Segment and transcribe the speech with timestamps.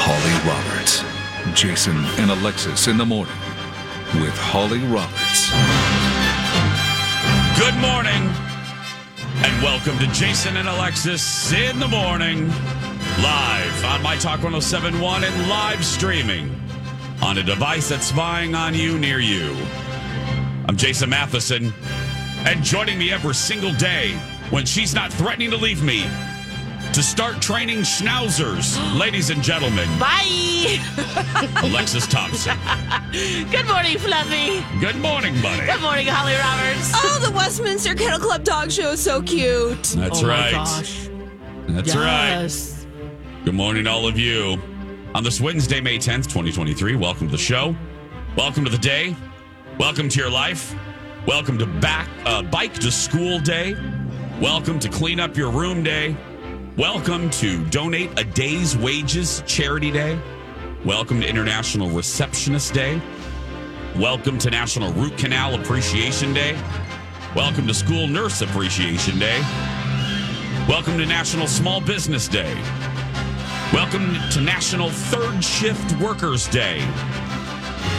[0.00, 1.02] Holly Roberts.
[1.60, 3.34] Jason and Alexis in the morning
[4.14, 5.50] with Holly Roberts.
[7.58, 8.32] Good morning,
[9.44, 12.48] and welcome to Jason and Alexis in the morning,
[13.20, 16.54] live on My Talk 1071 and live streaming
[17.20, 19.56] on a device that's spying on you near you.
[20.68, 21.74] I'm Jason Matheson,
[22.46, 24.12] and joining me every single day
[24.50, 26.04] when she's not threatening to leave me
[26.98, 30.80] to start training schnauzers, ladies and gentlemen, Bye.
[31.62, 32.58] Alexis Thompson.
[33.12, 34.64] Good morning, Fluffy.
[34.80, 35.64] Good morning, buddy.
[35.64, 36.90] Good morning, Holly Roberts.
[36.96, 39.80] Oh, the Westminster Kennel Club dog show is so cute.
[39.80, 40.52] That's oh right.
[40.52, 41.08] My gosh.
[41.68, 42.86] That's right.
[43.44, 44.60] Good morning, all of you.
[45.14, 47.76] On this Wednesday, May 10th, 2023, welcome to the show.
[48.36, 49.14] Welcome to the day.
[49.78, 50.74] Welcome to your life.
[51.28, 53.76] Welcome to back uh, bike to school day.
[54.40, 56.16] Welcome to clean up your room day.
[56.78, 60.16] Welcome to donate a day's wages charity day.
[60.84, 63.02] Welcome to International Receptionist Day.
[63.96, 66.56] Welcome to National Root Canal Appreciation Day.
[67.34, 69.40] Welcome to School Nurse Appreciation Day.
[70.68, 72.54] Welcome to National Small Business Day.
[73.72, 76.78] Welcome to National Third Shift Workers Day.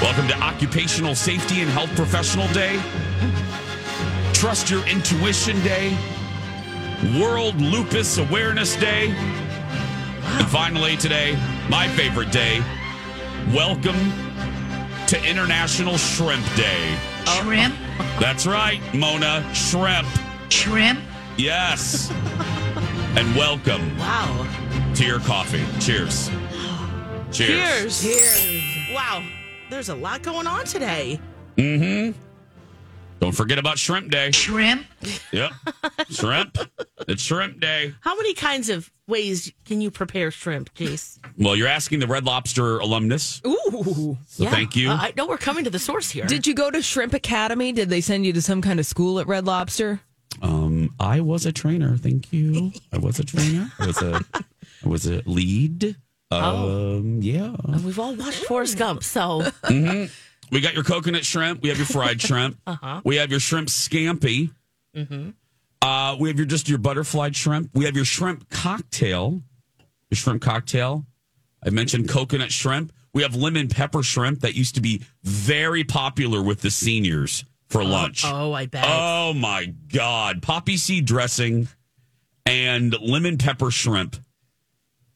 [0.01, 2.81] Welcome to Occupational Safety and Health Professional Day.
[4.31, 5.97] Trust Your Intuition Day.
[7.19, 9.09] World Lupus Awareness Day.
[9.09, 11.37] And finally, today,
[11.69, 12.61] my favorite day.
[13.53, 13.95] Welcome
[15.07, 16.95] to International Shrimp Day.
[17.25, 17.73] Shrimp?
[18.19, 19.43] That's right, Mona.
[19.53, 20.07] Shrimp.
[20.49, 20.99] Shrimp?
[21.37, 22.11] Yes.
[23.15, 24.45] and welcome Wow.
[24.95, 25.63] to your coffee.
[25.79, 26.29] Cheers.
[27.31, 28.01] Cheers.
[28.03, 28.93] Cheers.
[28.93, 29.23] Wow.
[29.69, 31.19] There's a lot going on today.
[31.57, 32.19] Mm-hmm.
[33.19, 34.31] Don't forget about Shrimp Day.
[34.31, 34.85] Shrimp?
[35.31, 35.51] Yep.
[36.09, 36.57] shrimp.
[37.07, 37.93] It's Shrimp Day.
[38.01, 41.19] How many kinds of ways can you prepare shrimp, Jace?
[41.37, 43.41] Well, you're asking the Red Lobster alumnus.
[43.45, 44.17] Ooh.
[44.27, 44.89] So thank you.
[44.89, 46.25] Uh, I know we're coming to the source here.
[46.25, 47.71] Did you go to Shrimp Academy?
[47.71, 49.99] Did they send you to some kind of school at Red Lobster?
[50.41, 51.97] Um, I was a trainer.
[51.97, 52.71] Thank you.
[52.93, 53.71] I was a trainer.
[53.79, 55.97] I was a, I was a lead.
[56.31, 57.55] Um, yeah.
[57.83, 59.47] We've all watched Forrest Gump, so
[60.51, 61.61] We got your coconut shrimp.
[61.61, 62.57] We have your fried shrimp.
[62.65, 63.01] Uh-huh.
[63.03, 64.51] We have your shrimp scampi.
[64.95, 65.29] Mm-hmm.
[65.81, 67.69] Uh, we have your just your butterflied shrimp.
[67.73, 69.41] We have your shrimp cocktail.
[70.09, 71.05] Your shrimp cocktail.
[71.63, 72.91] I mentioned coconut shrimp.
[73.13, 77.83] We have lemon pepper shrimp that used to be very popular with the seniors for
[77.83, 78.23] lunch.
[78.25, 78.85] oh, I bet.
[78.87, 80.41] Oh my God.
[80.41, 81.67] Poppy seed dressing
[82.45, 84.15] and lemon pepper shrimp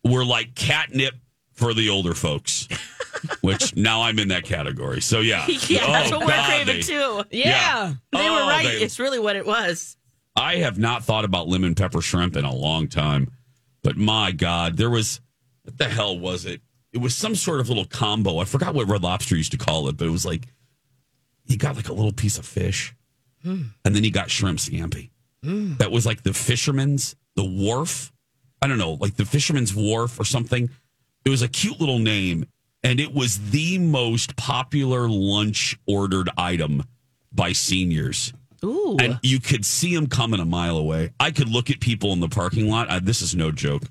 [0.03, 1.15] were like catnip
[1.53, 2.67] for the older folks,
[3.41, 5.01] which now I'm in that category.
[5.01, 5.45] So yeah.
[5.67, 7.23] yeah, oh, that's Oh, what we're God, craving they- too.
[7.31, 7.93] Yeah.
[8.11, 8.65] They were Oh, right.
[8.65, 9.97] they- It's really what it was.
[10.35, 13.29] I have not thought about lemon pepper shrimp in a long time,
[13.83, 15.21] but my God, there was
[15.63, 16.61] what the hell was it?
[16.91, 18.39] It was some sort of little combo.
[18.39, 20.47] I forgot what Red Lobster used to call it, but it was like
[21.45, 22.93] he got like a little piece of fish,
[23.43, 23.63] hmm.
[23.85, 25.09] and then he got shrimp scampi.
[25.43, 25.75] Hmm.
[25.77, 28.11] That was like the fisherman's, the wharf.
[28.61, 30.69] I don't know, like the fisherman's wharf or something.
[31.25, 32.45] It was a cute little name,
[32.83, 36.83] and it was the most popular lunch ordered item
[37.31, 38.33] by seniors.
[38.63, 38.95] Ooh.
[38.99, 41.11] And you could see them coming a mile away.
[41.19, 42.89] I could look at people in the parking lot.
[42.89, 43.83] I, this is no joke.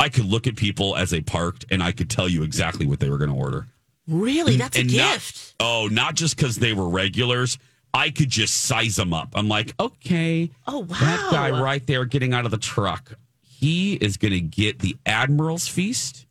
[0.00, 2.98] I could look at people as they parked and I could tell you exactly what
[3.00, 3.66] they were going to order.
[4.08, 4.56] Really?
[4.56, 5.54] That's a And not- gift.
[5.60, 7.58] oh, not just because they were regulars.
[7.94, 9.30] I could just size them up.
[9.34, 10.86] I'm like, okay, Oh, wow.
[11.00, 14.96] that guy right there getting out of the truck, he is going to get the
[15.06, 16.25] Admiral's Feast,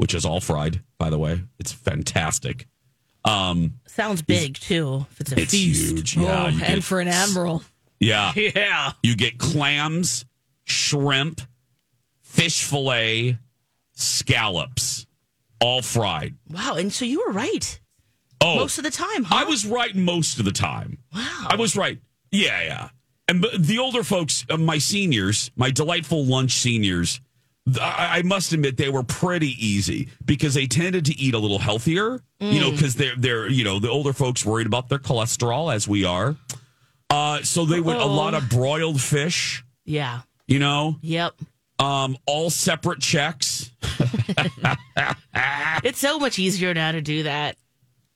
[0.00, 1.42] which is all fried, by the way.
[1.58, 2.66] It's fantastic.
[3.22, 5.04] Um, Sounds big too.
[5.10, 5.90] If it's a it's feast.
[5.92, 6.16] huge.
[6.16, 7.62] Yeah, oh, and get- for an admiral.
[7.98, 8.92] yeah, Yeah.
[9.02, 10.24] you get clams,
[10.64, 11.42] shrimp,
[12.22, 13.36] fish fillet,
[13.94, 15.06] scallops,
[15.60, 16.34] all fried.
[16.48, 16.76] Wow.
[16.76, 17.78] And so you were right
[18.40, 19.24] Oh, most of the time.
[19.24, 19.36] Huh?
[19.40, 20.96] I was right most of the time.
[21.14, 21.46] Wow.
[21.50, 21.98] I was right.
[22.32, 22.88] Yeah, yeah.
[23.28, 27.20] And the older folks, uh, my seniors, my delightful lunch seniors,
[27.80, 31.58] I, I must admit they were pretty easy because they tended to eat a little
[31.58, 32.20] healthier.
[32.40, 35.86] You know, because they're they're you know the older folks worried about their cholesterol as
[35.86, 36.36] we are.
[37.10, 39.62] Uh, so they would a lot of broiled fish.
[39.84, 40.20] Yeah.
[40.46, 41.34] You know, Yep.
[41.78, 43.70] um, all separate checks.
[45.82, 47.56] It's so much easier now to do that.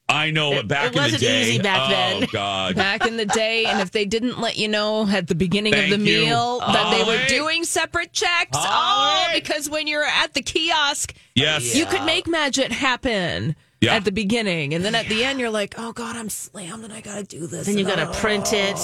[0.09, 1.43] I know It- it, back it in the wasn't day.
[1.43, 1.91] easy back oh
[2.21, 2.29] then.
[2.33, 2.77] God.
[2.77, 5.93] Back in the day, and if they didn't let you know at the beginning Thank
[5.93, 6.27] of the you.
[6.27, 9.41] meal that they were doing separate checks, oh, Holly.
[9.41, 11.75] because when you're at the kiosk, Yes.
[11.75, 13.95] you could make magic happen Yeah.
[13.97, 16.93] at the beginning, and then at the end, you're like, "Oh God, I'm slammed, and
[16.93, 18.79] I got to do this." Then you got to print it.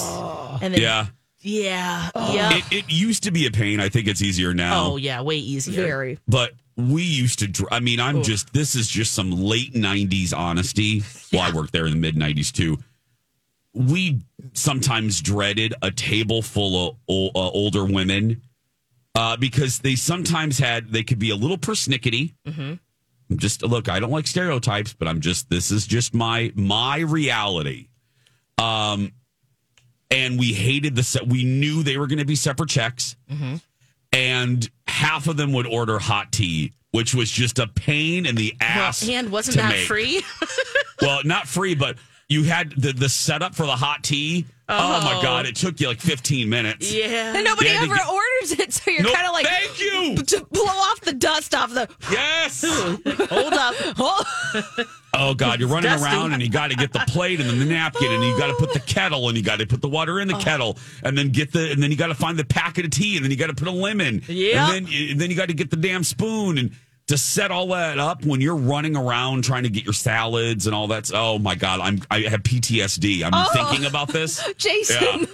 [0.61, 1.05] And then, Yeah.
[1.43, 2.09] Yeah.
[2.15, 2.55] Yeah.
[2.57, 3.79] It, it used to be a pain.
[3.79, 4.91] I think it's easier now.
[4.91, 5.21] oh, yeah.
[5.21, 5.83] Way easier.
[5.85, 6.19] very.
[6.27, 7.47] But we used to.
[7.47, 8.53] Dr- I mean, I'm just.
[8.53, 11.03] This is just some late '90s honesty.
[11.31, 12.77] Well, I worked there in the mid '90s too.
[13.73, 14.21] We
[14.53, 18.41] sometimes dreaded a table full of o- uh, older women
[19.15, 20.89] uh, because they sometimes had.
[20.91, 22.33] They could be a little persnickety.
[22.47, 23.35] Mm-hmm.
[23.37, 23.87] Just look.
[23.87, 25.49] I don't like stereotypes, but I'm just.
[25.49, 27.87] This is just my my reality.
[28.57, 29.11] Um,
[30.09, 31.03] and we hated the.
[31.03, 33.15] Se- we knew they were going to be separate checks
[34.11, 38.55] and half of them would order hot tea, which was just a pain in the
[38.59, 39.07] Well, ass.
[39.07, 39.87] and wasn't that make.
[39.87, 40.21] free?
[41.01, 41.97] Well, not free, but
[42.29, 44.45] you had the the setup for the hot tea.
[44.71, 46.93] Oh, my god, it took you like 15 minutes.
[46.93, 47.35] yeah.
[47.35, 50.15] And nobody ever get- orders it, so you're No, kind of like, thank you.
[50.23, 51.89] to blow off the dust off the.
[52.11, 52.63] Yes.
[53.29, 53.75] Hold up.
[55.13, 56.05] Oh god, you're running Dusty.
[56.05, 58.47] around and you got to get the plate and then the napkin and you got
[58.47, 60.39] to put the kettle and you got to put the water in the oh.
[60.39, 63.15] kettle and then get the and then you got to find the packet of tea
[63.17, 64.21] and then you got to put a lemon.
[64.27, 64.71] Yeah.
[64.73, 66.71] And then and then you got to get the damn spoon and
[67.07, 70.75] to set all that up when you're running around trying to get your salads and
[70.75, 71.11] all that.
[71.13, 73.23] Oh my god, I'm I have PTSD.
[73.23, 73.49] I'm oh.
[73.53, 74.43] thinking about this.
[74.57, 74.97] Jason,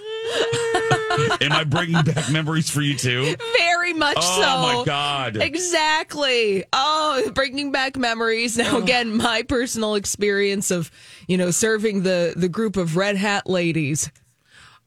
[1.41, 3.35] Am I bringing back memories for you too?
[3.57, 4.47] very much Oh so.
[4.47, 5.37] Oh my god.
[5.37, 6.63] Exactly.
[6.73, 8.57] Oh, bringing back memories.
[8.57, 10.91] Now, again, my personal experience of,
[11.27, 14.11] you know, serving the the group of red hat ladies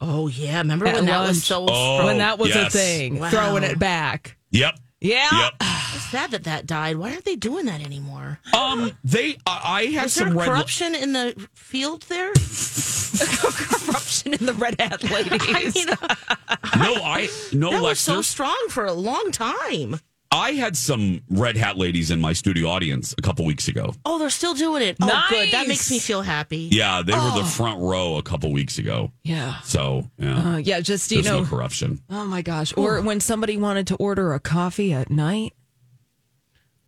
[0.01, 0.59] Oh, yeah.
[0.59, 2.07] Remember At when that was so Oh.
[2.07, 2.75] when that was yes.
[2.75, 3.31] a thing, Wow.
[3.31, 4.37] throwing it back.
[4.51, 4.79] Yep.
[5.01, 5.29] Yeah.
[5.33, 5.63] Yep.
[6.11, 6.97] sad that that died?
[6.97, 8.39] Why aren't they doing that anymore?
[8.55, 9.39] Um, they.
[9.47, 10.49] I I had Was there some red.
[10.49, 12.33] corruption in the field there?
[13.21, 15.41] Corruption in the red hat ladies.
[15.43, 15.87] I mean,
[16.79, 18.01] No, I no that was Lex.
[18.01, 20.01] so there's- strong for a long time.
[20.33, 23.95] I had some red hat ladies in my studio audience a couple weeks ago.
[24.05, 24.97] Oh, they're still doing it.
[25.03, 25.51] Oh, good.
[25.51, 26.69] That makes me feel happy.
[26.71, 27.41] Yeah, they were Oh.
[27.43, 29.11] the front row a couple weeks ago.
[29.25, 29.61] yeah.
[29.63, 32.01] So yeah, Uh, yeah, just, you there's know, no corruption.
[32.11, 32.73] oh my gosh.
[32.77, 35.53] Or when somebody wanted to order a coffee at night.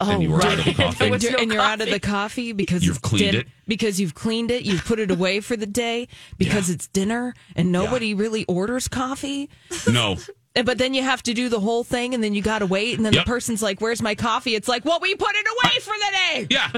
[0.00, 0.58] Oh, And you were out right.
[0.60, 1.06] of the coffee.
[1.06, 2.10] And you're, no and you're out of the coffee.
[2.48, 3.46] coffee because You've cleaned din- it?
[3.68, 6.06] because you've cleaned it you've put it away for the day
[6.38, 6.75] because Yeah.
[6.75, 9.49] it's dinner and nobody really orders coffee
[9.90, 12.59] No, And- but then you have to do the whole thing and then you got
[12.61, 13.25] to wait and then Yep.
[13.25, 16.11] the person's like where's my coffee it's like well we put it away for the
[16.12, 16.71] day yeah,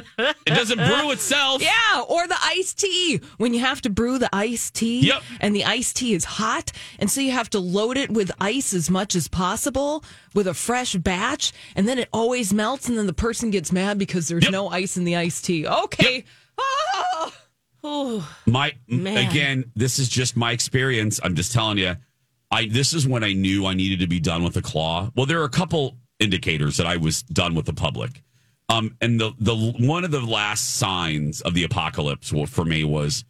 [0.47, 1.62] it doesn't brew itself.
[1.73, 3.21] yeah, or the iced tea.
[3.38, 5.23] When you have to brew the iced tea Yep.
[5.40, 8.73] and the iced tea is hot, and so you have to load it with ice
[8.75, 10.04] as much as possible
[10.35, 13.99] with a fresh batch, and then it always melts, and then the person gets mad
[13.99, 14.52] because there's Yep.
[14.52, 15.66] no ice in the iced tea.
[15.66, 16.25] Okay.
[16.59, 17.33] Oh.
[17.87, 19.28] Oh, My Man.
[19.28, 21.21] again, this is just my experience.
[21.23, 21.97] I'm just telling you.
[22.54, 25.11] I this is when I knew I needed to be done with the claw.
[25.16, 28.23] Well, there are a couple indicators that I was done with the public.
[28.68, 33.25] Um, and the the one of the last signs of the apocalypse for me was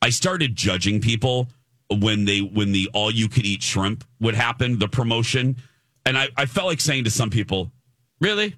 [0.00, 1.48] I started judging people
[1.90, 5.56] when they when the all you could eat shrimp would happen, the promotion,
[6.06, 7.72] and I, I felt like saying to some people,
[8.20, 8.54] "Really,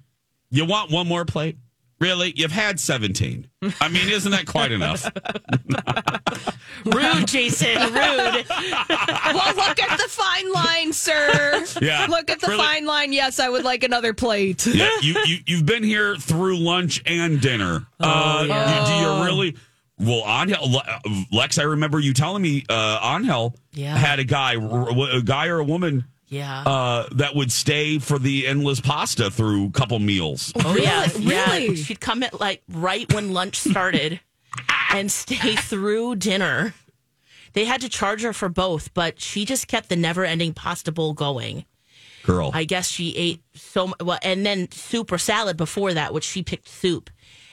[0.51, 1.57] you want one more plate?
[2.01, 3.47] Really, you've had seventeen.
[3.79, 5.05] I mean, isn't that quite enough?"
[6.85, 7.77] rude, Jason.
[7.93, 7.93] Rude.
[7.93, 11.63] Well, look at the fine line, sir.
[11.81, 12.07] Yeah.
[12.09, 12.63] Look at the Really?
[12.63, 13.13] fine line.
[13.13, 14.65] Yes, I would like another plate.
[14.65, 17.85] yeah, you, you you've been here through lunch and dinner.
[17.99, 18.85] uh, yeah.
[18.85, 19.55] do, do you really?
[19.99, 20.81] Well, Angel,
[21.31, 23.95] Lex, I remember you telling me uh, Angel Yeah.
[23.95, 26.61] had a guy, a guy or a woman Yeah.
[26.63, 30.51] uh, that would stay for the endless pasta through a couple meals.
[30.55, 31.23] Oh yeah, Really?
[31.25, 31.51] yeah.
[31.53, 31.75] Really?
[31.75, 34.19] She'd come at like right when lunch started
[34.93, 36.73] and stay through dinner.
[37.53, 41.13] They had to charge her for both, but she just kept the never-ending pasta bowl
[41.13, 41.65] going.
[42.23, 46.13] Girl, I guess she ate so mu- well, and then soup or salad before that,
[46.13, 47.09] which she picked soup,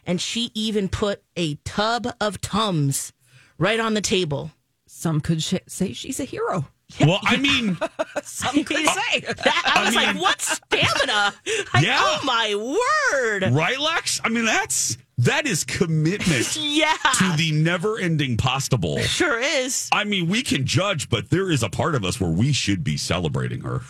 [0.07, 3.13] and she even put a tub of tums
[3.59, 4.53] right on the table.
[4.87, 6.69] Some could sh- say she's a hero.
[7.01, 7.77] Well, I mean,
[8.23, 9.21] Some could say.
[9.21, 11.35] That, I was mean- like, "What stamina?"
[11.75, 11.99] Like, Yeah.
[12.01, 13.53] Oh my word!
[13.53, 14.21] right, Lex?
[14.25, 18.99] I mean, that's that is commitment Yeah, to the never-ending possible.
[19.01, 19.89] sure is.
[19.93, 22.85] I mean, we can judge, but there is a part of us where we should
[22.85, 23.81] be celebrating her.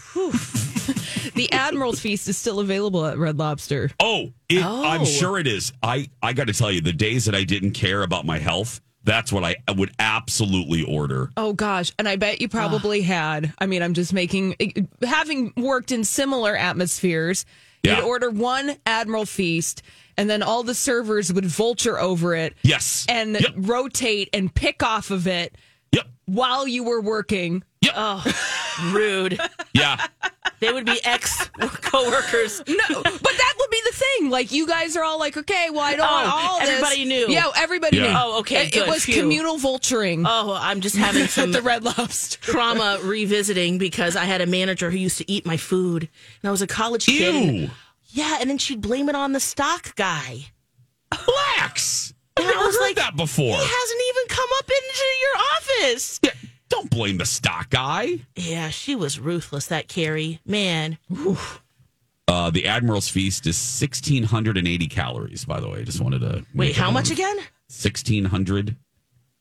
[1.35, 3.91] The Admiral's Feast is still available at Red Lobster.
[4.01, 5.05] Oh, it, I'm Oh.
[5.05, 5.73] sure it is.
[5.83, 8.81] I I got to tell you, the days that I didn't care about my health,
[9.09, 11.31] that's what I would absolutely order.
[11.37, 13.53] Oh gosh, and I bet you probably had.
[13.59, 17.47] I mean, I'm just making having worked in similar atmospheres.
[17.83, 17.97] Yeah.
[17.97, 19.83] You'd order one Admiral Feast,
[20.17, 24.83] and then all the servers would vulture over it Yes, and yep, rotate and pick
[24.83, 25.57] off of it
[25.93, 27.63] yep, while you were working.
[27.95, 28.25] Oh
[28.93, 29.41] rude.
[29.73, 30.07] yeah.
[30.61, 32.61] They would be ex coworkers.
[32.67, 34.31] No, but that would be the thing.
[34.31, 36.69] Like you guys are all like, okay, well, I don't want Oh, all this.
[36.69, 37.27] everybody knew.
[37.29, 38.03] Yeah, everybody Yeah.
[38.09, 38.15] knew.
[38.17, 39.21] Oh, okay, It, good, it was phew.
[39.23, 42.39] communal vulturing Oh, I'm just having at some the Red Lobster.
[42.41, 46.09] trauma revisiting because I had a manager who used to eat my food,
[46.43, 47.55] and I was a college kid.
[47.55, 47.71] Ew,
[48.11, 50.47] Yeah, and then she'd blame it on the stock guy.
[51.13, 52.13] relax.
[52.37, 53.47] I've And I never was heard like, that before.
[53.47, 56.21] He hasn't even come up into your office.
[56.23, 56.31] Yeah,
[56.69, 58.21] don't blame the stock guy.
[58.37, 59.67] Yeah, she was ruthless.
[59.67, 60.99] That Carrie, man.
[62.27, 65.83] Uh, the Admiral's Feast is 1,680 calories, by the way.
[65.85, 66.45] Just wanted to.
[66.55, 67.37] Wait, how much again?
[67.37, 68.77] 1,600.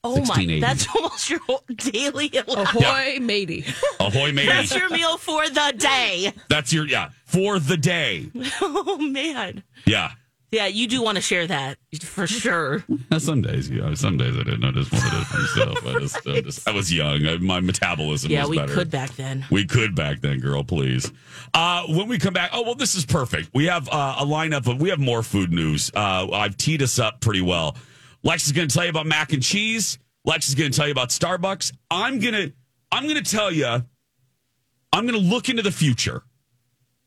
[0.04, 2.76] Oh my, that's almost your whole daily allowance.
[2.76, 3.66] Ahoy, matey.
[4.00, 4.48] Ahoy, matey.
[4.48, 6.32] That's your meal for the day.
[6.50, 8.32] That's your, yeah, for the day.
[8.62, 9.64] Oh man.
[9.86, 10.12] Yeah.
[10.50, 12.86] Yeah, you do want to share that for sure.
[13.20, 15.86] Some days, you know, some days I didn't notice what it is for myself.
[15.86, 17.26] I just, I, just, I was young.
[17.28, 18.74] I, my metabolism Yeah, was we better.
[18.74, 19.46] could back then.
[19.52, 21.12] We could back then, girl, please.
[21.54, 23.50] Uh, when we come back, oh, well, this is perfect.
[23.54, 25.92] We have uh, a lineup of, we have more food news.
[25.94, 27.76] Uh, I've teed us up pretty well.
[28.24, 30.00] Lex is going to tell you about mac and cheese.
[30.24, 31.74] Lex is going to tell you about Starbucks.
[31.92, 32.54] I'm going to,
[32.90, 36.24] I'm going to tell you, I'm going to look into the future.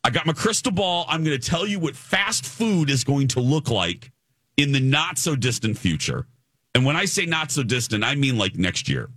[0.03, 1.05] I got my crystal ball.
[1.09, 4.11] I'm going to tell you what fast food is going to look like
[4.57, 6.27] in the not so distant future.
[6.75, 9.11] And when I say not so distant, I mean like next year.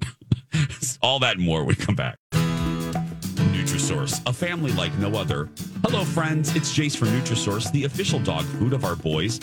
[1.01, 2.17] All that and more when we come back.
[2.33, 5.49] Nutrisource, a family like no other.
[5.85, 6.53] Hello, friends.
[6.53, 9.39] It's Jace from Nutrisource, the official dog food of our boys,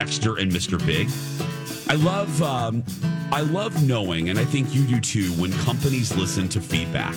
[0.00, 0.84] Dexter and Mr.
[0.84, 1.08] Big.
[1.88, 2.82] I love, um,
[3.30, 7.14] I love knowing, and I think you do too, when companies listen to feedback,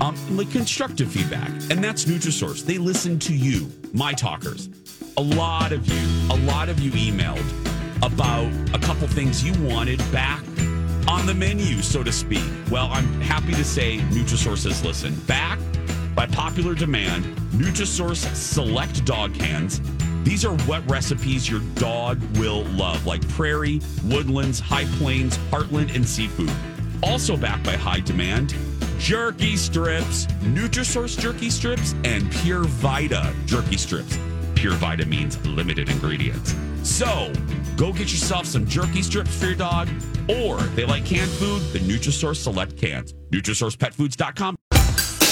[0.00, 2.64] um, like constructive feedback, and that's Nutrisource.
[2.64, 4.68] They listen to you, my talkers.
[5.16, 7.44] A lot of you, a lot of you emailed
[8.02, 10.42] about a couple things you wanted back
[11.08, 12.44] on the menu, so to speak.
[12.70, 15.26] Well, I'm happy to say Nutrisource has listened.
[15.26, 15.58] Back
[16.14, 19.80] by popular demand, Nutrisource select dog cans.
[20.24, 26.08] These are wet recipes your dog will love, like prairie, woodlands, high plains, heartland, and
[26.08, 26.52] seafood.
[27.02, 28.54] Also backed by high demand,
[28.98, 34.18] jerky strips, Nutrisource jerky strips, and Pure Vita jerky strips.
[34.54, 36.54] Pure Vita means limited ingredients.
[36.82, 37.32] So,
[37.76, 39.88] go get yourself some jerky strips for your dog,
[40.28, 43.12] or they like canned food, the Nutrisource Select Cans.
[43.30, 44.56] NutrisourcePetFoods.com.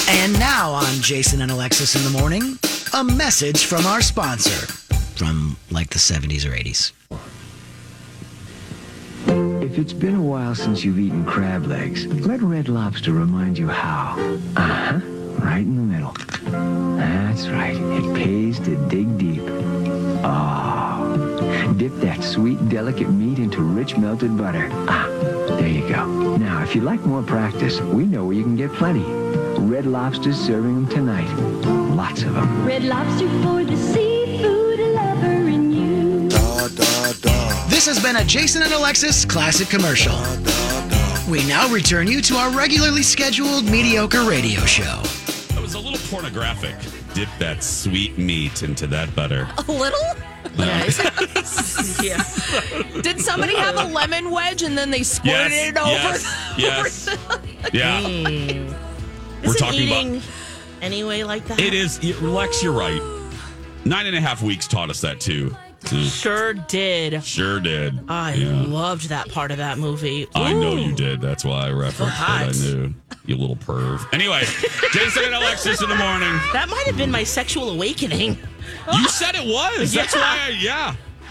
[0.08, 2.58] And now on Jason and Alexis in the morning,
[2.94, 4.66] a message from our sponsor
[5.16, 6.92] from like the 70s or 80s.
[9.72, 13.68] If it's been a while since you've eaten crab legs, let Red Lobster remind you
[13.68, 14.18] how.
[14.54, 15.00] Uh-huh.
[15.42, 16.12] Right in the middle.
[16.98, 17.74] That's right.
[17.74, 19.40] It pays to dig deep.
[20.24, 21.74] Oh.
[21.78, 24.68] Dip that sweet, delicate meat into rich melted butter.
[24.88, 25.06] Ah,
[25.56, 26.36] there you go.
[26.36, 29.10] Now, if you'd like more practice, we know where you can get plenty.
[29.58, 31.34] Red Lobster's serving them tonight.
[31.96, 32.66] Lots of them.
[32.66, 37.31] Red Lobster for the seafood lover in you.
[37.84, 40.14] This has been a Jason and Alexis classic commercial.
[41.28, 45.02] We now return you to our regularly scheduled mediocre radio show.
[45.48, 46.76] That was a little pornographic.
[47.12, 49.48] Dip that sweet meat into that butter.
[49.66, 49.98] A little?
[50.54, 52.22] Yeah, it's- yeah.
[53.02, 55.90] Did somebody have a lemon wedge and then they squirted it over?
[55.90, 57.18] yes, yes.
[57.72, 58.00] yeah.
[58.00, 58.74] We're
[59.42, 60.22] Isn't talking about eating
[60.80, 61.58] anyway like that.
[61.58, 62.62] it is y- Lex.
[62.62, 63.02] You're right.
[63.84, 65.56] Nine and a half weeks taught us that too.
[65.86, 67.24] Sure did.
[67.24, 67.98] Sure did.
[68.08, 68.62] I Yeah.
[68.66, 70.26] loved that part of that movie.
[70.34, 71.20] I know you did.
[71.20, 72.42] That's why I referenced hot.
[72.48, 72.56] it.
[72.56, 72.94] I knew.
[73.26, 74.04] You little perv.
[74.12, 74.42] Anyway,
[74.92, 76.32] Jason and Alexis in the morning.
[76.52, 78.36] That might have been my sexual awakening.
[78.92, 79.92] You said it was.
[79.94, 80.20] That's Yeah.
[80.20, 80.94] why I, yeah.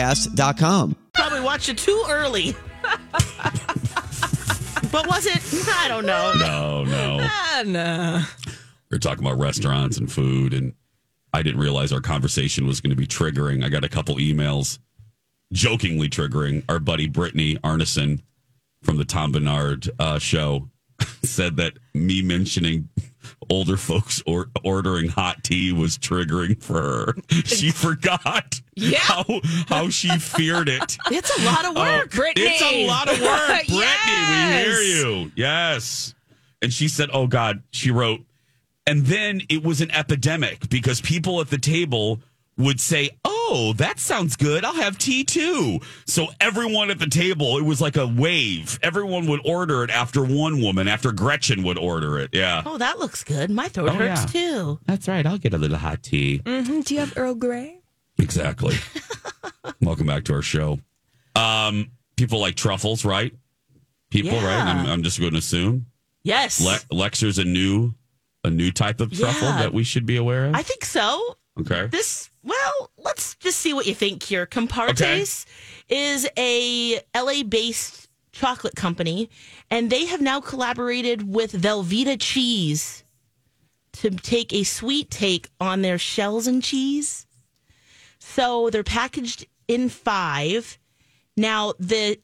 [0.00, 0.96] UAPpodcast.com.
[1.12, 2.54] Probably watched it too early.
[4.90, 5.68] but was it?
[5.68, 6.32] I don't know.
[6.38, 7.28] No, no.
[7.52, 8.22] Ah, nah.
[8.90, 10.72] We were talking about restaurants and food, and
[11.34, 13.62] I didn't realize our conversation was going to be triggering.
[13.64, 14.78] I got a couple emails
[15.52, 16.64] jokingly triggering.
[16.68, 18.22] Our buddy Brittany Arneson
[18.82, 20.70] from the Tom Barnard uh, show
[21.22, 22.88] said that me mentioning
[23.48, 27.14] older folks or ordering hot tea was triggering for her.
[27.44, 28.98] She forgot Yeah.
[28.98, 29.24] how
[29.68, 30.96] how she feared it.
[31.10, 32.10] It's a lot of work.
[32.12, 32.46] Oh, Brittany.
[32.46, 33.78] It's a lot of work, Brittany.
[33.78, 34.66] Yes.
[34.66, 35.32] We hear you.
[35.36, 36.14] Yes.
[36.62, 38.20] And she said, "Oh God," she wrote,
[38.86, 42.20] and then it was an epidemic because people at the table
[42.58, 43.08] would say,
[43.52, 44.64] "Oh, that sounds good.
[44.64, 48.78] I'll have tea too." So everyone at the table, it was like a wave.
[48.82, 52.30] Everyone would order it after one woman, after Gretchen would order it.
[52.32, 52.62] Yeah.
[52.64, 53.50] Oh, that looks good.
[53.50, 54.40] My throat Oh, hurts yeah.
[54.50, 54.78] too.
[54.86, 55.26] That's right.
[55.26, 56.40] I'll get a little hot tea.
[56.44, 56.84] Mhm.
[56.84, 57.78] Do you have Earl Grey?
[58.18, 58.76] Exactly.
[59.80, 60.78] Welcome back to our show.
[61.34, 63.34] Um, people like truffles, right?
[64.10, 64.60] People, right?
[64.66, 65.86] I'm, I'm just going to assume
[66.22, 66.60] Yes.
[66.60, 67.94] Le- Lexer's a new,
[68.44, 69.58] a new type of truffle Yeah.
[69.60, 70.54] that we should be aware of.
[70.54, 71.36] I think so.
[71.60, 71.86] okay.
[71.86, 74.46] This, well, let's just see what you think here.
[74.46, 75.44] Compartes
[75.88, 79.28] is a LA based chocolate company,
[79.70, 83.04] and they have now collaborated with Velveeta Cheese
[83.92, 87.26] to take a sweet take on their shells and cheese.
[88.18, 90.78] So they're packaged in five.
[91.36, 92.18] Now, the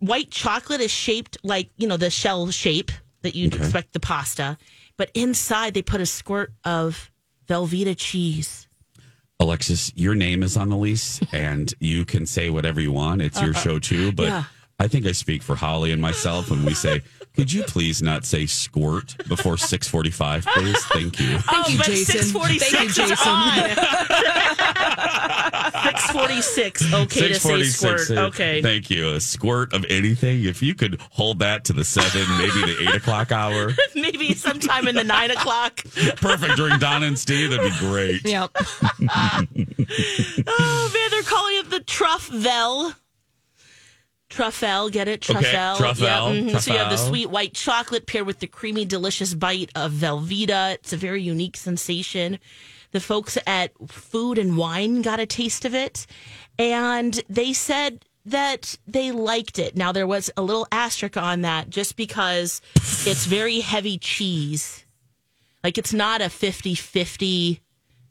[0.00, 2.90] white chocolate is shaped like, you know, the shell shape
[3.22, 3.62] that you'd Okay.
[3.62, 4.58] expect the pasta,
[4.96, 7.10] but inside they put a squirt of
[7.48, 8.66] Velveeta cheese.
[9.40, 13.22] Alexis, your name is on the lease, and you can say whatever you want.
[13.22, 13.60] It's your uh-huh.
[13.60, 14.44] show too, but yeah.
[14.78, 17.02] I think I speak for Holly and myself when we say,
[17.34, 20.78] "Could you please not say squirt before six forty-five, please?
[20.86, 22.22] Thank you." Thank oh, you, but Jason.
[22.22, 23.16] 646 Thank you, Jason.
[25.82, 26.94] 646.
[26.94, 28.10] Okay to say squirt.
[28.10, 28.62] Okay.
[28.62, 29.10] Thank you.
[29.10, 30.44] A squirt of anything.
[30.44, 33.72] If you could hold that to the seven, maybe the eight o'clock hour.
[33.94, 35.84] Maybe sometime in the nine o'clock.
[36.16, 37.50] Perfect during Don and Steve.
[37.50, 38.24] That'd be great.
[38.26, 38.56] Yep.
[40.44, 42.94] Oh man, they're calling it the Truffvel.
[44.32, 45.28] Truffel, get it?
[45.28, 45.76] Okay, Truffel.
[45.76, 46.60] Truffel, mhm.
[46.60, 50.74] So you have the sweet white chocolate paired with the creamy, delicious bite of Velveeta.
[50.74, 52.38] It's a very unique sensation.
[52.92, 56.06] The folks at Food and Wine got a taste of it,
[56.58, 59.76] and they said that they liked it.
[59.76, 64.84] Now there was a little asterisk on that just because it's very heavy cheese.
[65.64, 67.60] Like it's not a 50-50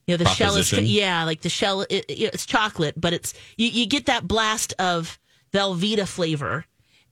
[0.07, 3.67] you know the shell is yeah like the shell it- it's chocolate but it's you,
[3.67, 5.19] you get that blast of
[5.53, 6.65] velveeta flavor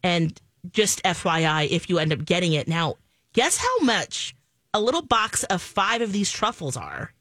[0.03, 0.39] and
[0.71, 2.95] just fyi if you end up getting it now
[3.33, 4.35] guess how much
[4.73, 7.11] a little box of five of these truffles are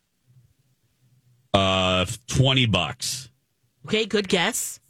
[1.55, 3.31] Uh, twenty bucks.
[3.87, 4.81] okay good guess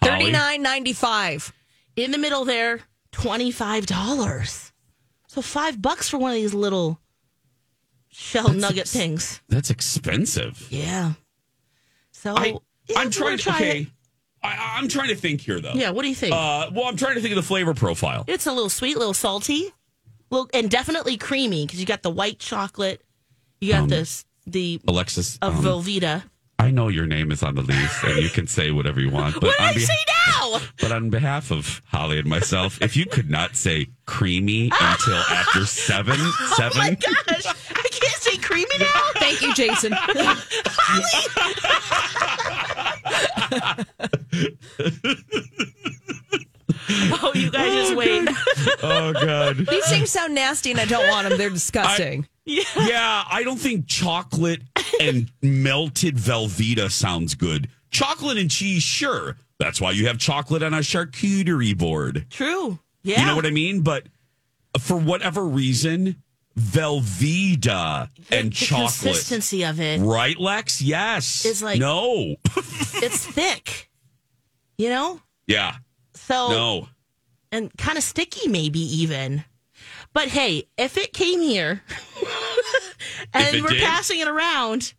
[0.00, 1.52] Thirty nine ninety five.
[1.96, 2.80] in the middle there
[3.12, 4.70] $25
[5.28, 6.98] so five bucks for one of these little
[8.08, 10.66] shell nugget ex- things That's expensive.
[10.70, 11.12] yeah
[12.12, 12.56] so I,
[12.88, 13.42] yeah, I'm we're trying to.
[13.42, 13.80] trying Okay.
[13.82, 13.86] it.
[14.44, 15.72] I, I'm trying to think here, though.
[15.74, 18.24] yeah what do you think Uh, well, I'm trying to think of the flavor profile.
[18.26, 19.72] It's a little sweet, a little salty,
[20.30, 23.00] little, and definitely creamy because you got the white chocolate,
[23.60, 26.24] you got this the Alexis, of um, Velveeta.
[26.58, 29.34] I know your name is on the lease, and you can say whatever you want.
[29.34, 29.96] But What did on I beha- say
[30.40, 30.58] now?
[30.80, 35.66] But on behalf of Holly and myself, if you could not say creamy until after
[35.66, 36.16] seven,
[36.56, 36.72] seven.
[36.76, 39.10] Oh my gosh, I can't say creamy now.
[39.16, 39.92] Thank you, Jason.
[46.88, 48.28] Oh, you guys just oh, wait.
[48.82, 49.58] Oh God.
[49.58, 51.38] These things sound nasty, and I don't want them.
[51.38, 52.26] They're disgusting.
[52.44, 54.62] Yeah, I don't think chocolate
[55.00, 57.68] and melted Velveeta sounds good.
[57.90, 59.36] Chocolate and cheese, sure.
[59.58, 62.26] That's why you have chocolate on a charcuterie board.
[62.30, 62.78] True.
[63.02, 63.20] Yeah.
[63.20, 63.82] You know what I mean?
[63.82, 64.08] But
[64.80, 66.21] for whatever reason,
[66.58, 68.92] Velveeta and the chocolate.
[69.02, 70.00] consistency of it.
[70.00, 70.82] Right, Lex?
[70.82, 71.44] Yes.
[71.44, 72.36] Is like- no.
[72.56, 73.90] it's thick.
[74.78, 75.20] You know?
[75.46, 75.76] Yeah.
[76.14, 76.88] So No.
[77.50, 79.44] and kind of sticky maybe even.
[80.12, 81.82] But hey, if it came here
[83.34, 83.82] and we're did?
[83.82, 84.92] passing it around,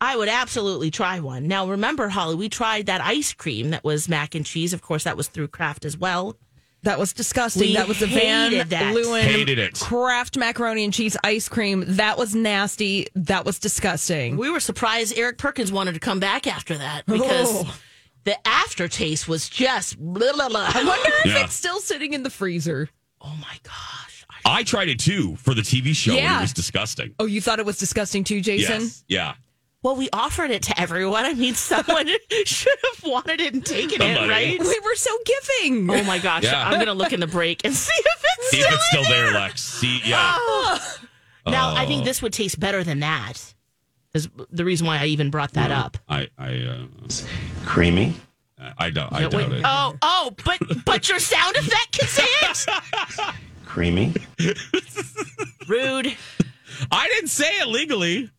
[0.00, 1.46] I would absolutely try one.
[1.48, 4.72] Now remember, Holly, we tried that ice cream that was mac and cheese.
[4.72, 6.36] Of course, that was through Kraft as well.
[6.84, 7.62] That was disgusting.
[7.68, 8.94] We that was the Van hated that.
[8.94, 9.74] Leeuwen Hated it.
[9.78, 11.84] Kraft macaroni and cheese ice cream.
[11.86, 13.06] That was nasty.
[13.14, 14.36] That was disgusting.
[14.36, 17.12] We were surprised Eric Perkins wanted to come back after that oh.
[17.12, 17.78] because Oh.
[18.24, 20.70] the aftertaste was just blah, blah, blah.
[20.74, 21.44] I wonder if Yeah.
[21.44, 22.88] it's still sitting in the freezer.
[23.20, 24.24] Oh my gosh.
[24.44, 26.38] I tried it too for the TV show and Yeah.
[26.38, 27.14] it was disgusting.
[27.20, 28.80] Oh, you thought it was disgusting too, Jason?
[28.82, 29.04] Yes.
[29.06, 29.34] Yeah.
[29.82, 31.24] Well, we offered it to everyone.
[31.24, 32.08] I mean, someone
[32.44, 34.24] should have wanted it and taken Somebody.
[34.24, 34.60] it, right?
[34.60, 35.90] We were so giving.
[35.90, 36.44] Oh my gosh.
[36.44, 36.64] Yeah.
[36.66, 38.86] I'm going to look in the break and see if it's See still, if it's
[38.88, 39.60] still in there, Lex.
[39.62, 40.38] See, yeah.
[41.46, 41.86] Now, I Oh.
[41.88, 43.54] think this would taste better than that.
[44.14, 45.96] Is the reason why I even brought that up.
[46.08, 47.08] I, I, uh,
[47.64, 48.14] Creamy.
[48.78, 49.48] I don't, I Yeah, wait.
[49.48, 49.62] doubt it.
[49.64, 53.34] Oh, oh, but but your sound effect can say it.
[53.66, 54.14] Creamy.
[55.66, 56.14] Rude.
[56.92, 58.30] I didn't say it legally.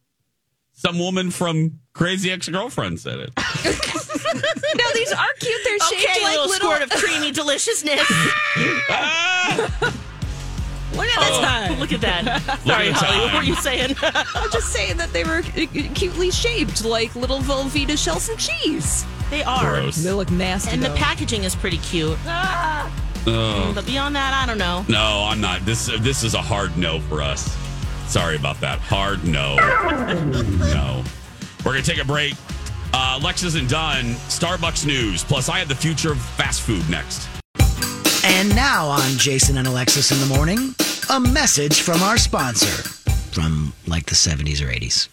[0.86, 3.32] Some woman from Crazy Ex Girlfriend said it.
[3.38, 5.62] no, these are cute.
[5.64, 6.70] They're shaped Okay, like little, little.
[6.72, 8.02] squirt of creamy deliciousness.
[8.90, 9.94] Oh.
[10.96, 11.42] Look at Oh.
[11.42, 11.80] that.
[11.80, 12.42] Look at that.
[12.66, 13.20] Sorry, Holly.
[13.26, 13.96] What were you saying?
[14.04, 15.42] I'm just saying that they were
[15.96, 19.06] cutely shaped like little Velveeta shells and cheese.
[19.32, 19.82] they are.
[19.82, 19.96] Gross.
[20.04, 20.72] They look nasty.
[20.72, 22.18] And the packaging is pretty cute.
[22.28, 22.92] Ah.
[23.26, 23.72] Oh.
[23.74, 24.86] But beyond that, I don't know.
[24.88, 25.66] No, I'm not.
[25.66, 27.56] This this is a hard no for us.
[28.08, 28.80] Sorry about that.
[28.80, 29.56] Hard no.
[29.56, 31.04] no.
[31.66, 32.36] We're gonna take a break.
[32.94, 34.06] Uh, Lex isn't done.
[34.30, 35.24] Starbucks news.
[35.24, 37.28] Plus, I have the future of fast food next.
[38.26, 40.76] And now on Jason and Alexis in the morning,
[41.10, 42.90] a message from our sponsor
[43.34, 45.10] from like the 70s or 80s.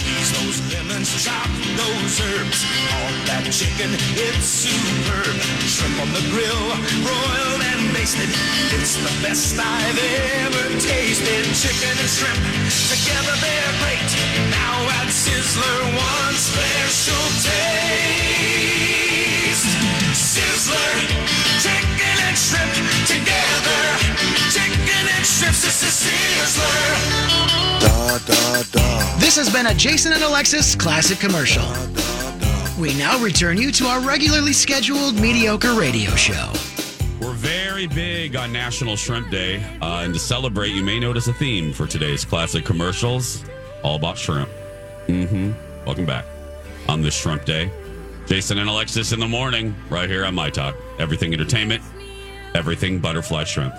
[0.00, 1.44] Squeeze those lemons, chop
[1.76, 2.64] those herbs.
[2.88, 5.36] All that chicken, it's superb.
[5.68, 6.72] Shrimp on the grill,
[7.04, 8.32] broiled and basted.
[8.72, 10.00] It's the best I've
[10.40, 11.44] ever tasted.
[11.52, 12.40] Chicken and shrimp,
[12.88, 14.08] together they're great.
[14.48, 18.40] Now at Sizzler, one special taste.
[20.16, 20.96] Sizzler,
[21.60, 22.99] chicken and shrimp.
[25.20, 29.18] Chicken and shrimp, Da da da.
[29.18, 31.62] This has been a Jason and Alexis classic commercial.
[32.80, 36.50] We now return you to our regularly scheduled mediocre radio show.
[37.20, 41.34] We're very big on National Shrimp Day, uh, and to celebrate, you may notice a
[41.34, 43.44] theme for today's classic commercials,
[43.82, 44.48] all about shrimp.
[45.06, 45.52] Mm-hmm.
[45.84, 46.24] Welcome back
[46.88, 47.70] on this Shrimp Day.
[48.26, 50.76] Jason and Alexis in the morning, right here on My Talk.
[50.98, 51.82] Everything entertainment,
[52.54, 53.74] everything butterfly shrimp.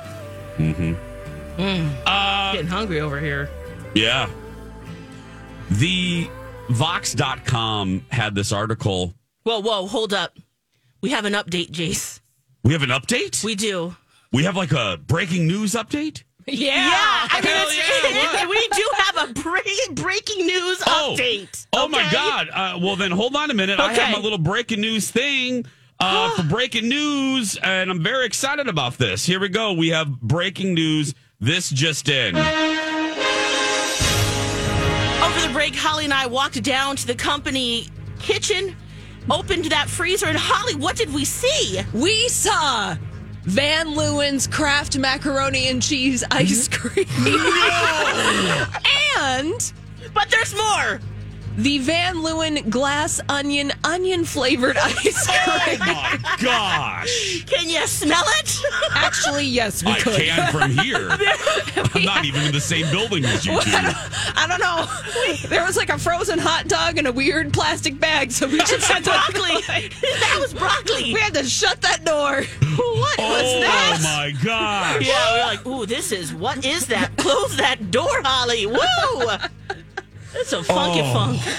[0.57, 1.10] Mm-hmm.
[1.57, 3.49] Uh, Getting hungry over here.
[3.93, 4.29] Yeah.
[5.69, 6.29] The
[6.69, 9.13] Vox.com had this article.
[9.43, 10.37] Whoa, whoa, hold up.
[11.01, 12.19] We have an update, Jace.
[12.63, 13.43] We have an update?
[13.43, 13.95] We do.
[14.31, 16.23] We have like a breaking news update?
[16.47, 16.73] Yeah.
[16.79, 21.15] I mean, it's, yeah, we do have a break, breaking news Oh.
[21.17, 21.67] update.
[21.73, 22.07] Oh my?
[22.11, 22.49] God!
[22.51, 23.79] Uh, well, then hold on a minute.
[23.79, 25.65] I have my little breaking news thing
[25.99, 29.25] uh, for breaking news, and I'm very excited about this.
[29.25, 29.73] Here we go.
[29.73, 31.13] We have breaking news.
[31.43, 32.35] This just in.
[32.35, 32.45] Over
[35.47, 37.87] the break, Holly and I walked down to the company
[38.19, 38.75] kitchen,
[39.27, 41.81] opened that freezer, and Holly, what did we see?
[41.93, 42.95] We saw
[43.45, 46.89] Van Leeuwen's Kraft macaroni and cheese ice mm-hmm.
[46.89, 47.07] cream.
[49.19, 49.73] and
[50.13, 50.99] But there's more.
[51.57, 55.79] The Van Leeuwen glass onion onion flavored ice Oh cream.
[55.79, 57.43] my gosh!
[57.45, 58.59] Can you smell it?
[58.93, 60.13] Actually, yes, we could.
[60.13, 60.25] I could.
[60.27, 61.09] can from here.
[61.95, 63.69] I'm not even in the same building as you two.
[63.69, 65.47] I don't know.
[65.49, 68.89] There was like a frozen hot dog in a weird plastic bag, so we just
[68.89, 69.61] had to broccoli.
[69.61, 71.13] that was broccoli.
[71.13, 72.43] We had to shut that door.
[72.43, 73.97] What was oh that?
[73.99, 75.05] Oh my gosh!
[75.07, 77.15] Yeah, we we're like, ooh, this is what is that?
[77.17, 78.65] Close that door, Holly.
[78.65, 79.27] Woo!
[80.35, 81.13] It's a funky Oh.
[81.13, 81.41] funk.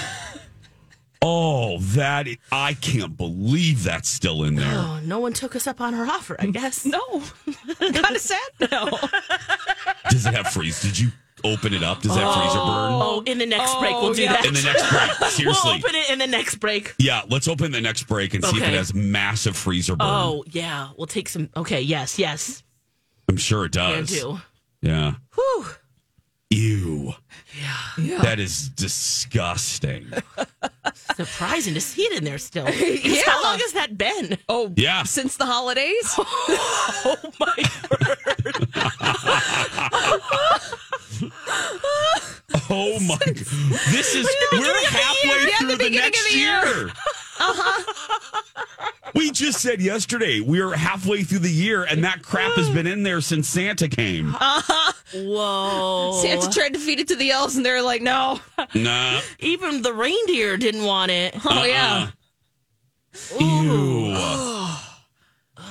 [1.25, 4.73] Oh, that I can't believe that's still in there.
[4.75, 6.85] Oh, no one took us up on our offer, I guess.
[6.93, 6.99] No,
[7.79, 8.89] kind of sad now.
[10.09, 10.81] Does it have freeze?
[10.81, 11.11] Did you
[11.45, 12.01] open it up?
[12.01, 12.33] Does that oh.
[12.41, 12.91] freezer burn?
[12.91, 14.33] Oh, in the next break, we'll Oh, do yeah.
[14.33, 14.45] that.
[14.45, 15.45] In the next break, seriously.
[15.71, 16.93] We'll open it in the next break.
[16.99, 20.05] Yeah, let's open the next break and see if it has massive freezer burn.
[20.09, 20.89] Oh, yeah.
[20.97, 21.49] We'll take some.
[21.55, 22.63] Okay, yes, yes.
[23.29, 24.09] I'm sure it Can does.
[24.09, 24.39] do.
[24.81, 25.13] Yeah.
[25.35, 25.65] Whew.
[26.53, 27.13] Ew.
[27.97, 28.21] Yeah.
[28.21, 30.11] That is disgusting.
[31.15, 32.67] Surprising to see it in there still.
[32.73, 33.21] Yeah.
[33.25, 34.37] How long has that been?
[34.47, 35.03] Oh, Yeah.
[35.03, 36.15] Since the holidays?
[37.05, 38.17] Oh, my God.
[42.69, 43.17] Oh my!
[43.91, 46.91] This is, we're beginning of the halfway through the the, beginning next of the year.
[47.39, 47.85] Year.
[49.15, 52.87] We just said yesterday we are halfway through the year, and that crap has been
[52.87, 54.33] in there since Santa came.
[54.33, 54.93] Uh-huh.
[55.13, 56.19] Whoa.
[56.21, 58.39] Santa tried to feed it to the elves, and they're like, no.
[58.73, 59.21] Nah.
[59.39, 61.35] Even the reindeer didn't want it.
[61.45, 62.09] Oh, yeah.
[63.39, 64.17] Ew.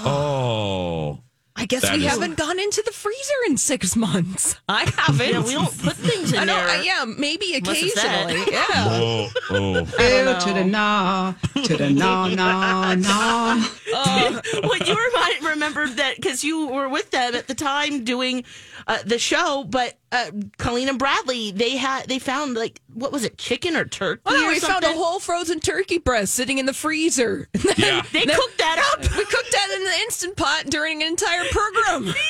[0.05, 1.20] Oh.
[1.62, 4.57] I guess That we is- haven't gone into the freezer in six months.
[4.68, 5.22] I haven't.
[5.33, 6.81] Yeah, we don't put things in I know, there.
[6.81, 8.42] uh, yeah, maybe occasionally.
[8.51, 8.66] Yeah.
[8.68, 9.31] Oh.
[9.51, 10.38] Oh.
[10.40, 11.33] To the na,
[11.64, 13.64] to the na, na, na.
[13.94, 14.40] Oh.
[14.64, 18.44] Well, you remind, remembered that because you were with them at the time doing
[18.88, 23.25] uh, the show, but uh, Colleen and Bradley, they had they found like what was
[23.25, 24.23] it, chicken or turkey?
[24.27, 27.49] Oh, we found a whole frozen turkey breast sitting in the freezer.
[27.77, 28.03] Yeah.
[28.13, 29.01] They cooked that up.
[29.17, 32.15] We cooked that in the instant pot during an entire program.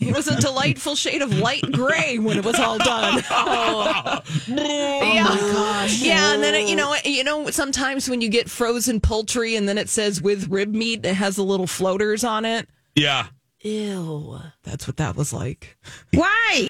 [0.00, 3.22] It was a delightful shade of light gray when it was all done.
[3.30, 5.26] Oh, yeah.
[5.28, 6.00] Oh, gosh.
[6.00, 9.68] Yeah, and then it, you know, you know, sometimes when you get frozen poultry and
[9.68, 12.68] then it says with rib meat, it has the little floaters on it.
[12.94, 13.26] Yeah.
[13.60, 14.38] Ew.
[14.62, 15.76] That's what that was like.
[16.14, 16.68] Why?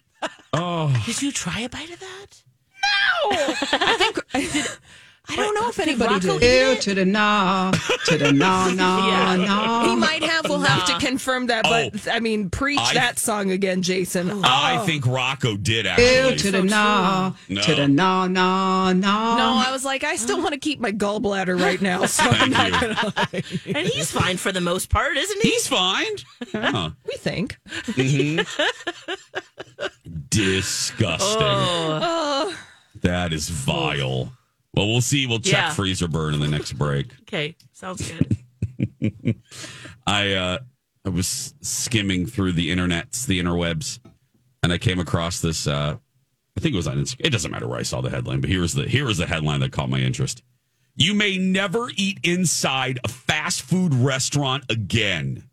[0.53, 1.03] Oh.
[1.07, 2.43] Did you try a bite of that?
[2.91, 4.67] I think I, did,
[5.31, 6.77] I don't know if Did anybody Rocco did.
[6.77, 7.71] Ew to the na,
[8.07, 9.37] to the na, na, Yeah.
[9.37, 9.89] na.
[9.91, 10.49] He might have.
[10.49, 11.65] We'll have to confirm that.
[11.65, 12.11] But oh.
[12.11, 14.43] I mean, preach I- that song again, Jason.
[14.45, 14.87] I Oh.
[14.87, 16.37] think Rocco did Ew actually.
[16.39, 17.61] to the na, No.
[17.61, 19.37] to the na, na, na.
[19.37, 22.07] No, I was like, I still want to keep my gallbladder right now.
[22.07, 22.95] So Thank I'm not you.
[22.95, 23.43] gonna lie.
[23.67, 25.51] And he's fine for the most part, isn't he?
[25.51, 26.07] He's fine.
[26.55, 26.91] Yeah.
[27.07, 27.59] We think.
[27.89, 28.41] Mm-hmm.
[30.31, 31.43] Disgusting.
[31.43, 32.57] Oh,
[32.97, 34.33] That is vile.
[34.75, 35.27] Well, we'll see.
[35.27, 35.71] We'll check Yeah.
[35.73, 37.13] freezer burn in the next break.
[37.23, 38.37] Okay, sounds good.
[40.07, 40.59] I uh,
[41.05, 43.99] I was skimming through the internets, the interwebs,
[44.63, 45.67] and I came across this.
[45.67, 45.97] Uh,
[46.57, 47.27] I think it was on Instagram.
[47.27, 49.61] It doesn't matter where I saw the headline, but here's the here is the headline
[49.61, 50.43] that caught my interest.
[50.97, 55.45] You may never eat inside a fast food restaurant again.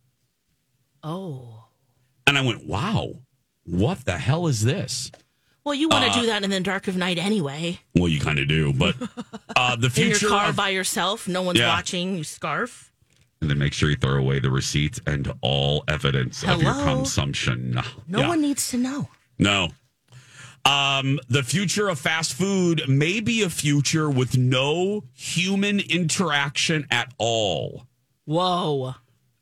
[1.04, 1.66] Oh.
[2.26, 3.20] And I went, wow,
[3.66, 5.12] what the hell is this?
[5.66, 7.80] Well, you want to Uh, do that in the dark of night anyway.
[7.96, 8.96] Well, you kind of do, but
[9.56, 11.70] uh, the In future your car of- by yourself, no one's Yeah.
[11.70, 12.18] watching.
[12.18, 12.92] You scarf.
[13.42, 17.80] and then make sure you throw away the receipts and all evidence of your consumption.
[18.08, 18.28] No Yeah.
[18.30, 19.10] one needs to know.
[19.38, 19.70] No.
[20.64, 27.14] Um, the future of fast food may be a future with no human interaction at
[27.20, 27.86] all.
[28.24, 28.96] Whoa.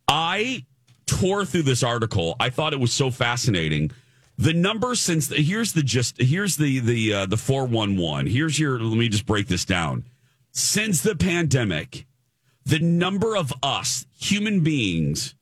[0.08, 0.66] I
[1.06, 2.36] tore through this article.
[2.42, 3.92] I thought it was so fascinating.
[4.38, 8.26] The number since the, here's the just here's the the uh, the four one one.
[8.26, 8.80] Here's your.
[8.80, 10.06] Let me just break this down.
[10.52, 12.06] Since the pandemic,
[12.66, 15.36] the number of us human beings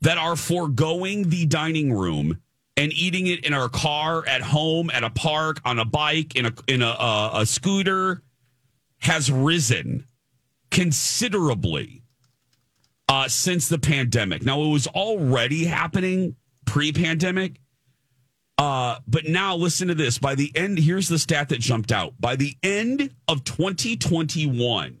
[0.00, 2.40] that are foregoing the dining room
[2.76, 6.46] and eating it in our car, at home, at a park, on a bike, in
[6.46, 8.22] a in a, uh, a scooter,
[8.98, 10.06] has risen
[10.70, 12.02] considerably
[13.08, 14.44] uh, since the pandemic.
[14.44, 17.60] Now, it was already happening pre-pandemic,
[18.60, 20.18] uh, but now listen to this.
[20.18, 22.12] By the end, here's the stat that jumped out.
[22.20, 24.98] By the end of 2021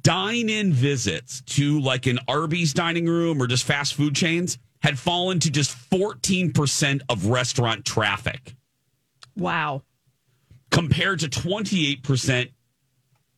[0.00, 4.98] dine in visits to like an Arby's dining room or just fast food chains had
[4.98, 8.54] fallen to just 14% of restaurant traffic
[9.36, 9.82] wow.
[10.70, 12.50] compared to 28%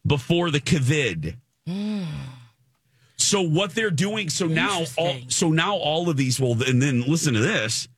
[0.07, 1.37] before the COVID.
[3.17, 7.03] So what they're doing so now all, so now all of these will and then
[7.03, 7.89] listen to this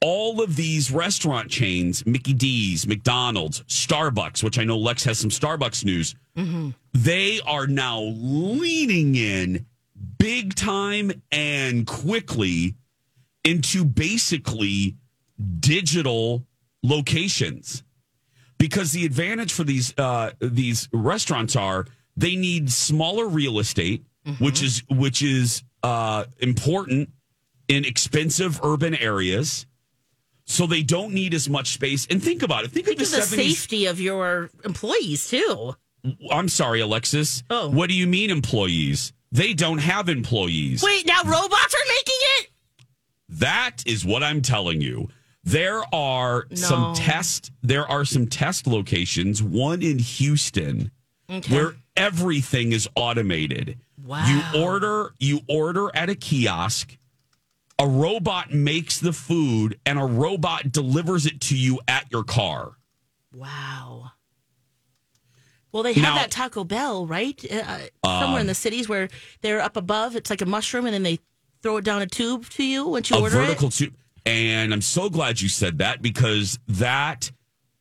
[0.00, 5.30] all of these restaurant chains Mickey D's, McDonald's, Starbucks, which I know Lex has some
[5.30, 6.14] Starbucks news
[6.92, 9.66] they are now leaning in
[10.18, 12.74] big time and quickly
[13.44, 14.96] into basically
[15.60, 16.46] digital
[16.82, 17.82] locations.
[18.58, 24.04] Because the advantage for these uh, these restaurants are they need smaller real estate
[24.38, 27.10] which is which is uh, important
[27.68, 29.66] in expensive urban areas
[30.46, 33.10] so they don't need as much space and think about it think, Think of of
[33.10, 35.74] the the 70s safety of your employees too.
[36.30, 37.42] I'm sorry, Alexis.
[37.50, 37.68] Oh.
[37.68, 39.12] What do you mean employees?
[39.32, 40.82] They don't have employees.
[40.82, 42.48] Wait, now robots are making it?
[43.28, 45.08] That is what I'm telling you.
[45.42, 50.90] There are some test there are some test locations, one in Houston
[51.28, 51.54] Okay.
[51.54, 53.78] where everything is automated.
[54.04, 54.26] Wow.
[54.54, 56.96] You order you order at a kiosk,
[57.78, 62.72] a robot makes the food and a robot delivers it to you at your car.
[63.34, 64.12] Wow.
[65.72, 67.38] Well, they have Now- that Taco Bell, right?
[67.52, 69.08] Uh, somewhere in Um, the cities where
[69.42, 70.16] they're up above.
[70.16, 71.18] It's like a mushroom, and then they
[71.62, 73.74] throw it down a tube to you once you a order vertical it.
[73.74, 73.94] tube.
[74.24, 77.30] And I'm so glad you said that because that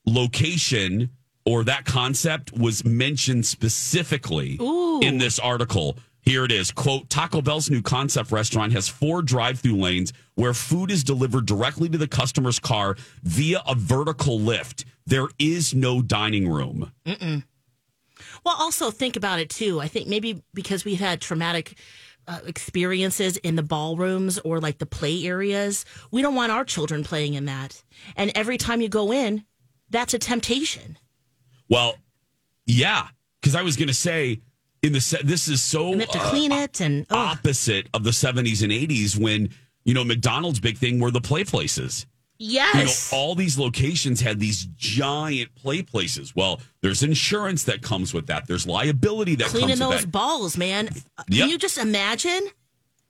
[0.05, 1.09] location
[1.45, 4.99] or that concept was mentioned specifically Ooh.
[5.01, 5.97] in this article.
[6.25, 6.71] Here it is.
[6.71, 11.45] Quote Taco Bell's new concept restaurant has four drive through lanes where food is delivered
[11.45, 14.85] directly to the customer's car via a vertical lift.
[15.05, 16.91] There is no dining room.
[17.05, 17.43] Mm-mm.
[18.43, 19.79] Well, also think about it too.
[19.79, 21.77] I think maybe because we've had traumatic
[22.27, 27.03] uh, experiences in the ballrooms or like the play areas, we don't want our children
[27.03, 27.83] playing in that.
[28.15, 29.45] And every time you go in,
[29.91, 30.97] that's a temptation.
[31.69, 31.95] Well,
[32.65, 33.09] yeah,
[33.39, 34.41] because I was going to say
[34.85, 37.87] in the se- this is so And have to uh, clean it and oh, opposite
[37.93, 39.49] of the 70s and 80s when
[39.83, 42.05] you know McDonald's big thing were the play places.
[42.37, 42.75] yes.
[43.11, 46.35] You know, all these locations had these giant play places.
[46.35, 48.47] Well, there's insurance that comes with that.
[48.47, 50.89] There's liability that Cleaning comes with those balls, man.
[51.17, 51.39] Uh, Yep.
[51.41, 52.47] Can you just imagine?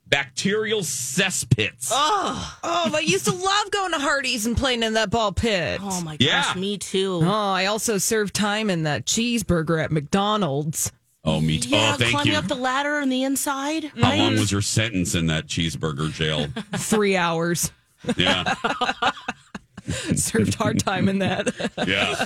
[0.08, 1.88] Bacterial cesspits.
[1.90, 5.32] Oh, Oh, but I used to love going to Hardee's and playing in that ball
[5.32, 5.80] pit.
[5.82, 6.20] oh my gosh,
[6.54, 6.54] Yeah.
[6.60, 7.20] me too.
[7.24, 10.92] Oh, I also served time in that cheeseburger at McDonald's.
[11.26, 11.70] Oh, me too.
[11.70, 12.38] Yeah, oh, thank climbing you.
[12.38, 13.90] up the ladder on the inside.
[14.00, 16.46] How long was your sentence in that cheeseburger jail?
[16.76, 17.72] Three hours.
[18.16, 18.54] Yeah.
[20.14, 21.52] served hard time in that.
[21.86, 22.24] Yeah.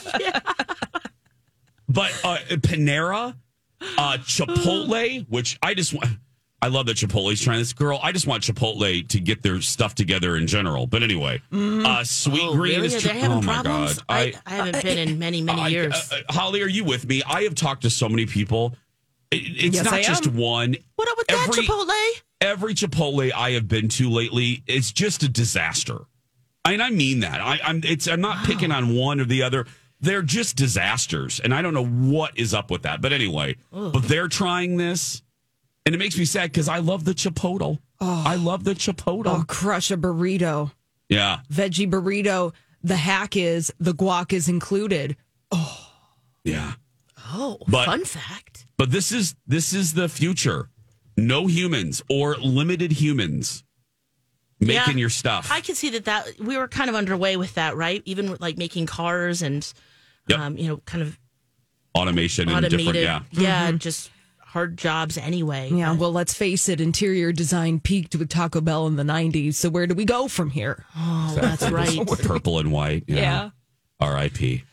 [1.88, 3.34] But uh, Panera,
[3.98, 6.06] uh, Chipotle, which I just want.
[6.62, 7.72] I love that Chipotle's trying this.
[7.72, 10.86] Girl, I just want Chipotle to get their stuff together in general.
[10.86, 12.86] But anyway, uh, Sweet Oh, Green really?
[12.88, 12.96] is.
[12.96, 13.94] Are tr- they having oh my problems?
[13.94, 14.04] god!
[14.10, 15.94] I, I haven't been in many, many I- years.
[16.12, 17.22] uh, uh, Holly, are you with me?
[17.26, 18.74] I have talked to so many people.
[19.30, 20.36] It- it's Yes, not just am.
[20.36, 20.76] one.
[20.96, 22.20] what up with every- that Chipotle?
[22.40, 25.98] Every Chipotle I have been to lately, it's just a disaster.
[26.64, 27.40] I and I mean that.
[27.40, 27.80] I, I'm.
[27.84, 28.06] It's.
[28.06, 29.66] I'm not picking on one or the other.
[30.00, 33.00] They're just disasters, and I don't know what is up with that.
[33.02, 35.22] But anyway, but they're trying this,
[35.86, 37.78] and it makes me sad because I love the Chipotle.
[38.00, 38.22] Oh.
[38.26, 39.26] I love the Chipotle.
[39.26, 40.72] Oh, crush a burrito.
[41.08, 42.52] Yeah, Veggie burrito.
[42.82, 45.16] The hack is the guac is included.
[45.52, 45.88] Oh,
[46.44, 46.74] yeah.
[47.32, 48.66] Oh, But- fun fact.
[48.76, 50.68] But this is this is the future.
[51.16, 53.62] No humans or limited humans
[54.58, 55.00] making Yeah.
[55.00, 55.50] your stuff.
[55.50, 58.02] I can see that that we were kind of underway with that, right?
[58.06, 59.70] Even with like making cars and,
[60.28, 60.38] Yep.
[60.38, 61.18] um, you know, kind of
[61.94, 62.94] Automation and automated.
[62.94, 63.26] different.
[63.32, 63.66] Yeah.
[63.66, 65.70] yeah, just hard jobs anyway.
[65.72, 69.54] Yeah, well, let's face it, interior design peaked with Taco Bell in the 90s.
[69.56, 70.84] So where do we go from here?
[70.96, 71.98] Oh, that's right.
[72.06, 73.04] Purple and white.
[73.06, 73.50] Yeah.
[74.00, 74.64] R.I.P.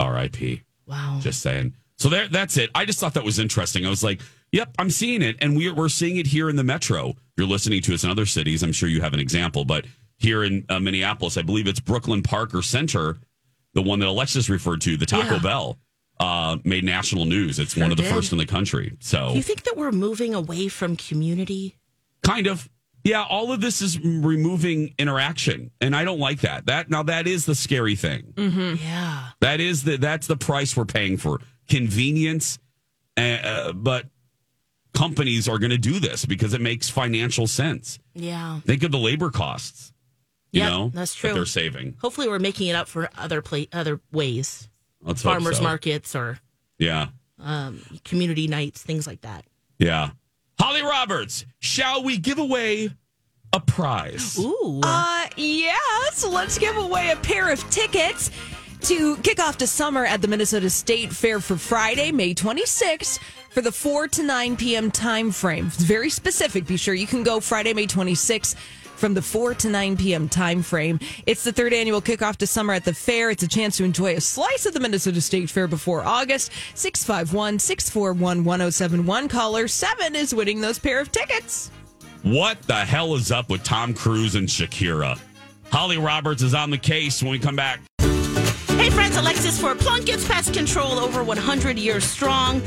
[0.00, 0.62] R.I.P.
[0.86, 1.18] Wow.
[1.20, 1.74] Just saying.
[1.98, 2.70] So there, that's it.
[2.74, 3.86] I just thought that was interesting.
[3.86, 4.20] I was like,
[4.52, 7.14] "Yep, I'm seeing it," and we're we're seeing it here in the metro.
[7.36, 8.62] You're listening to us in other cities.
[8.62, 9.86] I'm sure you have an example, but
[10.18, 13.16] here in uh, Minneapolis, I believe it's Brooklyn Park or Center,
[13.74, 15.38] the one that Alexis referred to, the Taco Yeah.
[15.42, 15.78] Bell,
[16.20, 17.58] uh, made national news.
[17.58, 18.14] It's one of the did.
[18.14, 18.96] first in the country.
[19.00, 21.76] So Do you think that we're moving away from community?
[22.22, 22.68] kind of
[23.06, 27.26] yeah all of this is removing interaction and i don't like that that now that
[27.26, 29.28] is the scary thing Yeah.
[29.40, 32.58] that is the that's the price we're paying for convenience
[33.16, 34.06] uh, uh, but
[34.94, 38.60] companies are going to do this because it makes financial sense Yeah.
[38.60, 39.92] think of the labor costs
[40.52, 41.34] you Yep, know that's that true.
[41.34, 44.68] they're saving Hopefully, we're making it up for other pla- other ways,
[45.02, 45.62] Let's hope farmers so.
[45.64, 46.38] markets or
[46.78, 49.44] yeah um, community nights, things like that.
[49.78, 50.10] yeah
[50.58, 52.90] holly roberts shall we give away
[53.52, 54.80] a prize Ooh.
[54.82, 56.24] Uh, yes.
[56.26, 58.30] Let's give away a pair of tickets
[58.82, 63.18] to kick off the summer at the Minnesota State Fair for Friday, May 26th
[63.50, 64.90] for the 4 to 9 p.m.
[64.90, 65.66] time frame.
[65.68, 66.66] It's very specific.
[66.66, 68.54] Be sure you can go Friday, May 26th
[68.96, 70.28] from the 4 to 9 p.m.
[70.28, 70.98] time frame.
[71.26, 73.30] It's the third annual kickoff to summer at the fair.
[73.30, 76.52] It's a chance to enjoy a slice of the Minnesota State Fair before August.
[76.74, 79.28] 651 641 1071.
[79.28, 81.70] Caller 7 is winning those pair of tickets.
[82.22, 85.18] What the hell is up with Tom Cruise and Shakira?
[85.70, 87.80] Holly Roberts is on the case when we come back.
[87.98, 92.62] Hey, friends, Alexis for Plunkett's Pest Control, over 100 years strong.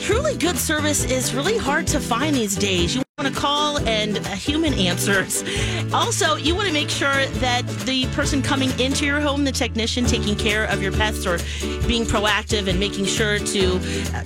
[0.00, 2.96] Truly good service is really hard to find these days.
[2.96, 5.44] You want to call and a human answers.
[5.92, 10.04] Also, you want to make sure that the person coming into your home, the technician
[10.04, 11.38] taking care of your pets or
[11.86, 13.76] being proactive and making sure to
[14.12, 14.24] uh,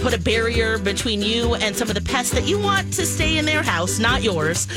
[0.00, 3.38] put a barrier between you and some of the pests that you want to stay
[3.38, 4.68] in their house, not yours.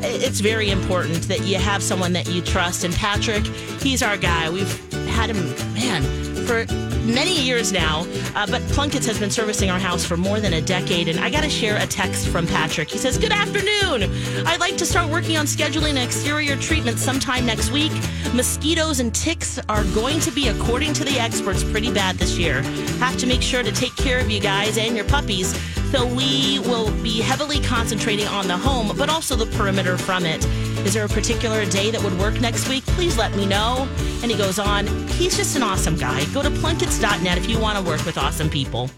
[0.00, 2.84] It's very important that you have someone that you trust.
[2.84, 3.44] And Patrick,
[3.82, 4.48] he's our guy.
[4.48, 6.66] We've had him, man, for
[7.06, 8.00] many years now.
[8.34, 11.06] Uh, but Plunkett's has been servicing our house for more than a decade.
[11.06, 12.90] And I got to share a text from Patrick.
[12.90, 14.10] He says, Good afternoon.
[14.46, 17.92] I'd like to start working on scheduling an exterior treatment sometime next week.
[18.34, 22.62] Mosquitoes and ticks are going to be, according to the experts, pretty bad this year.
[22.98, 25.54] Have to make sure to take care of you guys and your puppies.
[25.90, 30.44] So we will be heavily concentrating on the home, but also the perimeter from it.
[30.86, 32.84] Is there a particular day that would work next week?
[32.86, 33.88] Please let me know.
[34.22, 36.24] And he goes on, he's just an awesome guy.
[36.26, 38.88] Go to plunketts.net if you want to work with awesome people.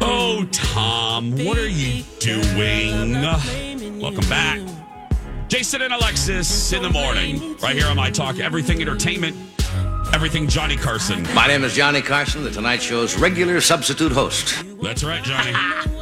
[0.00, 3.12] Oh, Tom, what are you doing?
[4.00, 4.60] Welcome back.
[5.46, 9.36] Jason and Alexis in the morning, right here on My Talk, Everything Entertainment,
[10.14, 11.24] Everything Johnny Carson.
[11.34, 14.64] My name is Johnny Carson, the Tonight Show's regular substitute host.
[14.80, 15.52] That's right, Johnny.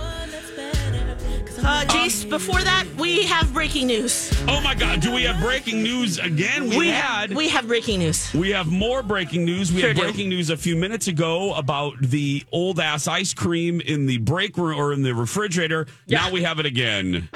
[1.64, 4.32] Uh, Jace, before that, we have breaking news.
[4.48, 6.68] Oh my God, do we have breaking news again?
[6.68, 7.32] We, We had.
[7.36, 8.34] we have breaking news.
[8.34, 9.72] We have more breaking news.
[9.72, 10.02] We Sure had do.
[10.02, 14.56] breaking news a few minutes ago about the old ass ice cream in the break
[14.56, 15.86] room or in the refrigerator.
[16.08, 17.28] Now we have it again.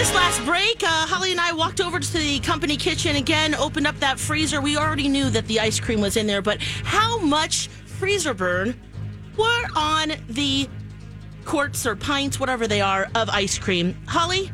[0.00, 3.86] This last break, uh, Holly and I walked over to the company kitchen again, opened
[3.86, 4.62] up that freezer.
[4.62, 8.80] We already knew that the ice cream was in there, but how much freezer burn
[9.36, 10.70] were on the
[11.44, 13.94] quarts or pints, whatever they are, of ice cream?
[14.06, 14.50] Holly?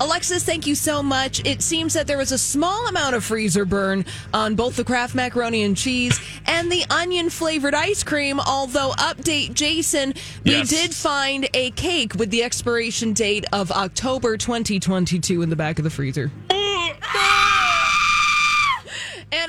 [0.00, 1.44] Alexis, thank you so much.
[1.46, 5.14] It seems that there was a small amount of freezer burn on both the Kraft
[5.14, 8.40] macaroni and cheese and the onion flavored ice cream.
[8.40, 10.14] Although, update Jason,
[10.44, 10.68] we Yes.
[10.68, 15.84] did find a cake with the expiration date of October 2022 in the back of
[15.84, 16.30] the freezer.
[16.50, 16.94] and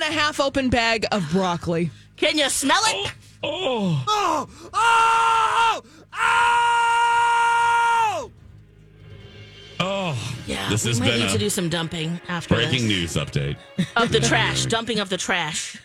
[0.01, 1.89] a half open bag of broccoli.
[2.17, 3.11] Can you smell it?
[3.43, 4.03] Oh.
[4.07, 4.47] Oh!
[4.73, 4.73] Oh!
[4.73, 4.75] Oh!
[5.73, 5.81] oh,
[6.13, 7.04] oh.
[9.87, 10.17] Oh.
[10.47, 13.15] Yeah, This we has might been need a to do some dumping after breaking this.
[13.15, 13.55] news update.
[13.95, 15.77] Of the trash, dumping of the trash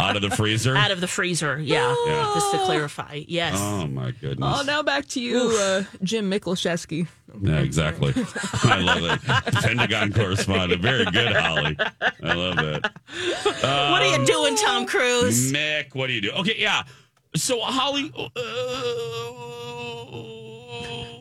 [0.00, 0.76] Out of the freezer?
[0.76, 1.56] out of the freezer.
[1.60, 2.30] Yeah, Yeah.
[2.34, 3.22] just to clarify.
[3.28, 3.54] Yes.
[3.56, 4.58] Oh my goodness.
[4.60, 7.06] Oh, now back to you, uh, Jim Miklaszewski.
[7.40, 8.12] Yeah, exactly.
[8.64, 9.22] I love it.
[9.62, 10.82] Pentagon correspondent.
[10.82, 11.76] Very good, Holly.
[12.22, 12.84] I love it.
[13.62, 15.52] what are you doing, Tom Cruise?
[15.52, 16.30] Mick, what do you do?
[16.32, 16.82] Okay, yeah.
[17.36, 18.28] So, Holly, uh,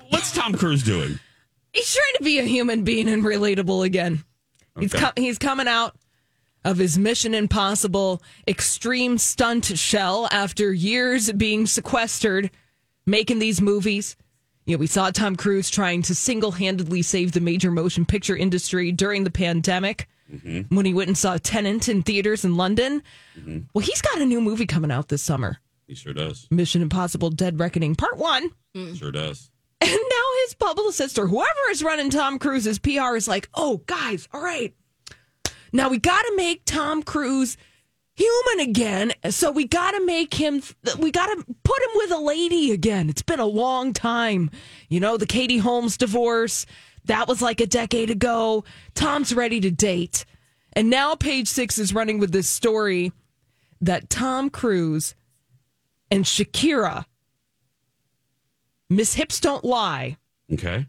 [0.09, 1.19] what's Tom Cruise doing?
[1.73, 4.23] He's trying to be a human being and relatable again.
[4.79, 5.95] He's com- he's coming out
[6.63, 12.51] of his Mission Impossible extreme stunt shell after years being sequestered,
[13.05, 14.15] making these movies.
[14.65, 18.37] You know, we saw Tom Cruise trying to single handedly save the major motion picture
[18.37, 20.75] industry during the pandemic mm-hmm.
[20.75, 23.01] when he went and saw Tenet in theaters in London.
[23.37, 23.59] Mm-hmm.
[23.73, 26.47] Well, he's got a new movie coming out this summer He sure does.
[26.51, 28.51] Mission Impossible Dead Reckoning Part One.
[28.95, 29.49] Sure does.
[29.81, 34.27] And now his publicist or whoever is running Tom Cruise's PR is like, oh, guys,
[34.33, 34.73] all right.
[35.71, 37.55] Now we got to make Tom Cruise
[38.15, 39.13] human again.
[39.29, 40.61] So we got to make him,
[40.97, 43.09] we got to put him with a lady again.
[43.09, 44.51] It's been a long time.
[44.89, 46.65] You know, the Katie Holmes divorce,
[47.05, 48.65] that was like a decade ago.
[48.95, 50.25] Tom's ready to date.
[50.73, 53.11] And now Page Six is running with this story
[53.81, 55.15] that Tom Cruise
[56.11, 57.05] and Shakira,
[58.89, 60.17] Miss Hips Don't Lie,
[60.51, 60.87] Okay.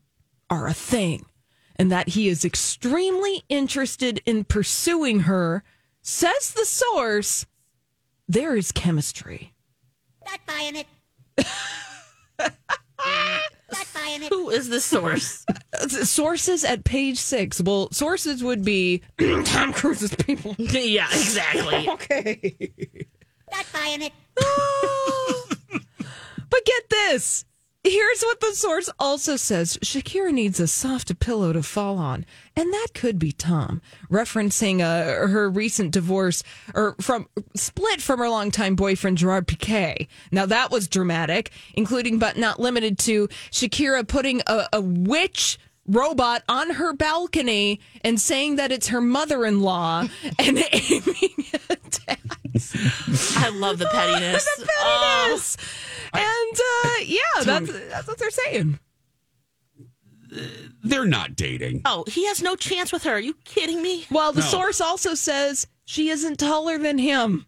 [0.48, 1.26] are a thing
[1.76, 5.62] and that he is extremely interested in pursuing her.
[6.02, 7.46] Says the source,
[8.28, 9.54] there is chemistry.
[10.26, 10.86] Not buying it.
[12.38, 14.28] Not buying it.
[14.30, 15.44] Who is the source?
[15.88, 17.60] Sources at page six.
[17.60, 19.02] Well, sources would be
[19.44, 20.54] Tom Cruise's people.
[20.58, 21.88] yeah, exactly.
[21.88, 22.56] okay.
[23.52, 24.12] Not buying it.
[26.50, 27.44] But get this.
[27.82, 32.26] Here's what the source also says Shakira needs a soft pillow to fall on.
[32.54, 36.42] And that could be Tom, referencing uh, her recent divorce
[36.74, 37.26] or from
[37.56, 40.08] split from her longtime boyfriend, Gerard Piqué.
[40.30, 46.42] Now, that was dramatic, including but not limited to Shakira putting a, a witch robot
[46.50, 50.06] on her balcony and saying that it's her mother in law
[50.38, 51.98] and aiming at
[53.36, 54.44] I love the pettiness.
[54.58, 55.56] the pettiness.
[56.12, 58.78] and uh, yeah, that's that's what they're saying.
[60.84, 61.82] They're not dating.
[61.84, 63.12] Oh, he has no chance with her.
[63.12, 64.06] Are you kidding me?
[64.10, 64.46] Well, the No.
[64.46, 67.46] source also says she isn't taller than him.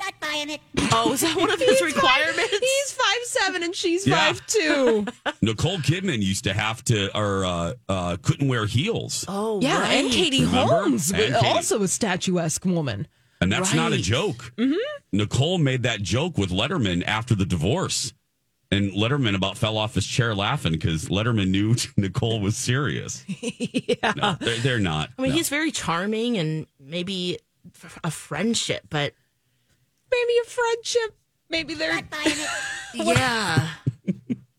[0.00, 0.60] Not buying it.
[0.92, 2.50] Oh, is that one of his requirements?
[2.50, 4.16] Five, he's five seven and she's Yeah.
[4.32, 5.06] five two.
[5.42, 9.24] Nicole Kidman used to have to, or uh, uh, couldn't wear heels.
[9.28, 9.92] oh, yeah, right.
[10.04, 10.72] and Katie Remember?
[10.72, 11.46] Holmes, And Katie.
[11.46, 13.06] also a statuesque woman.
[13.42, 14.04] And that's not a Right.
[14.04, 14.52] joke.
[14.56, 14.76] Mm-hmm.
[15.12, 18.12] Nicole made that joke with Letterman after the divorce.
[18.70, 23.22] And Letterman about fell off his chair laughing because Letterman knew Nicole was serious.
[23.42, 24.12] yeah.
[24.16, 25.10] No, they're, they're not.
[25.18, 25.36] I mean, No.
[25.36, 27.38] he's very charming and maybe
[28.02, 29.12] a friendship, but
[30.10, 31.16] Maybe a friendship.
[31.50, 32.48] Maybe they're Not buying it.
[32.94, 33.68] yeah.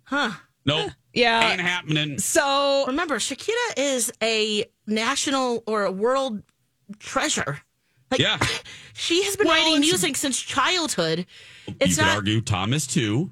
[0.03, 0.31] huh.
[0.65, 0.91] Nope.
[1.13, 1.51] yeah.
[1.51, 2.17] Ain't happening.
[2.19, 6.41] So Remember, Shakira is a national or a world
[6.99, 7.59] treasure.
[8.13, 8.37] Like, Yeah.
[8.93, 11.25] she has been Well, writing music since childhood.
[11.67, 12.15] you It's could not.
[12.15, 13.31] argue Thomas too.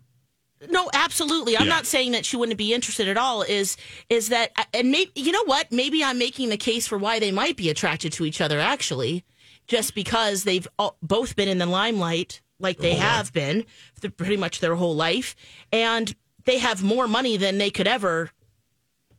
[0.69, 1.55] no, absolutely.
[1.57, 1.69] I'm Yeah.
[1.75, 3.41] not saying that she wouldn't be interested at all.
[3.43, 3.77] Is
[4.09, 5.71] is that uh, and maybe you know what?
[5.71, 8.59] Maybe I'm making the case for why they might be attracted to each other.
[8.59, 9.23] Actually,
[9.67, 13.65] just because they've all, both been in the limelight, like they oh, have been
[13.99, 15.35] for pretty much their whole life,
[15.71, 16.15] and
[16.45, 18.31] they have more money than they could ever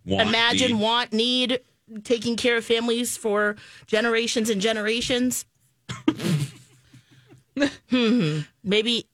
[0.04, 0.80] Want, imagine, need.
[0.80, 1.60] want, need,
[2.04, 3.56] taking care of families for
[3.86, 5.44] generations and generations.
[7.90, 8.40] Hmm.
[8.64, 9.06] Maybe,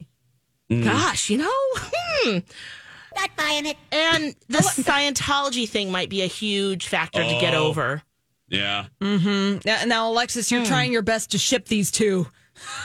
[0.71, 0.85] Mm.
[0.85, 2.39] gosh, you know, hmm.
[3.17, 3.77] Not buying it.
[3.91, 7.69] And the Scientology thing might be a huge factor to get Oh.
[7.69, 8.03] over.
[8.49, 8.85] Yeah.
[9.01, 9.61] Mm-hmm.
[9.65, 12.27] Now, now, Alexis, you're trying your best to ship these two.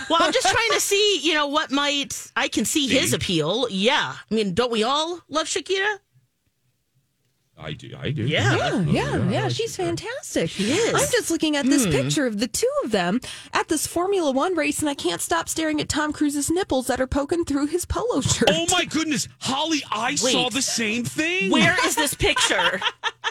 [0.10, 3.68] Well, I'm just trying to see, you know, what might I can see his appeal.
[3.70, 5.98] Yeah, I mean, don't we all love Shakira?
[7.56, 7.92] I do.
[7.98, 8.24] I do.
[8.26, 9.48] Yeah, yeah, yeah.
[9.48, 10.50] She's fantastic.
[10.50, 10.94] She is.
[10.94, 11.92] I'm just looking at this Hmm.
[11.92, 13.22] picture of the two of them
[13.54, 17.00] at this Formula One race, and I can't stop staring at Tom Cruise's nipples that
[17.00, 18.50] are poking through his polo shirt.
[18.52, 19.84] Oh my goodness, Holly!
[19.92, 21.52] I saw the same thing.
[21.52, 22.82] Where is this picture?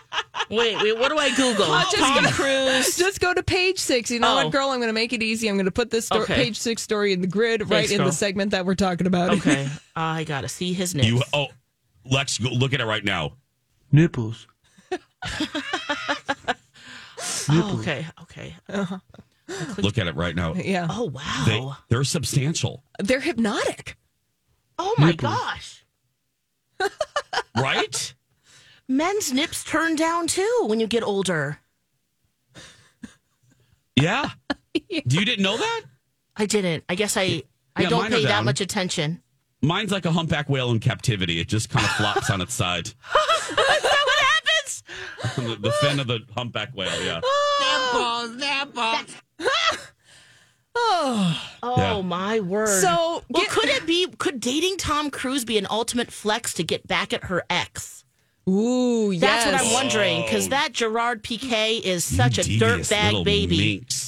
[0.51, 1.71] wait, wait, what do I Google?
[1.71, 2.97] Uh, just Tom go- Cruise.
[2.97, 4.11] Just go to page six.
[4.11, 4.45] You know Oh.
[4.45, 4.69] what, girl?
[4.71, 5.49] I'm going to make it easy.
[5.49, 6.35] I'm going to put this sto- Okay.
[6.37, 8.07] page six story in the grid right Thanks, in girl.
[8.07, 9.31] the segment that we're talking about.
[9.39, 11.09] Okay, I gotta see his nips.
[11.09, 11.49] You oh,
[12.11, 13.33] Lex, go look at it right now.
[13.95, 14.47] Nipples.
[17.49, 18.57] Oh, okay, okay.
[18.69, 18.99] Uh-huh.
[19.79, 20.55] Look at it right now.
[20.55, 20.87] Yeah.
[20.89, 21.45] Oh wow.
[21.47, 23.97] They they're substantial, They're hypnotic.
[24.79, 25.33] oh my Nipples.
[25.33, 25.85] gosh.
[27.57, 28.15] right?
[28.89, 31.59] Men's nips turn down too when you get older.
[33.97, 34.31] Yeah.
[34.89, 35.83] You didn't know that?
[36.35, 36.85] I didn't.
[36.89, 37.43] I guess I
[37.77, 39.22] I don't pay that much attention.
[39.63, 41.39] Mine's like a humpback whale in captivity.
[41.41, 42.87] It just kind of flops on its side.
[42.89, 42.95] Is
[43.55, 44.83] that what happens?
[45.37, 46.91] the, the fin of the humpback whale.
[47.05, 47.21] Yeah.
[47.25, 48.29] Oh.
[50.75, 51.93] Oh Yeah.
[51.95, 52.81] Oh, my word.
[52.81, 54.07] So, well, get- could it be?
[54.19, 58.05] Could dating Tom Cruise be an ultimate flex to get back at her ex?
[58.49, 59.21] Ooh, yeah.
[59.21, 59.55] That's what.
[59.55, 60.51] I'm wondering because Oh.
[60.51, 63.77] that Gerard Piqué is such a dirtbag baby.
[63.81, 64.02] minx.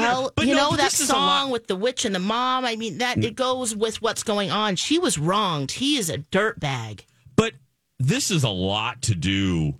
[0.00, 2.14] Well, but you no, know that this is a lot- song with the witch and
[2.14, 2.64] the mom.
[2.64, 3.24] I mean, that mm.
[3.24, 4.76] it goes with what's going on.
[4.76, 5.72] She was wronged.
[5.72, 7.04] He is a dirtbag.
[7.36, 7.54] But
[7.98, 9.74] this is a lot to do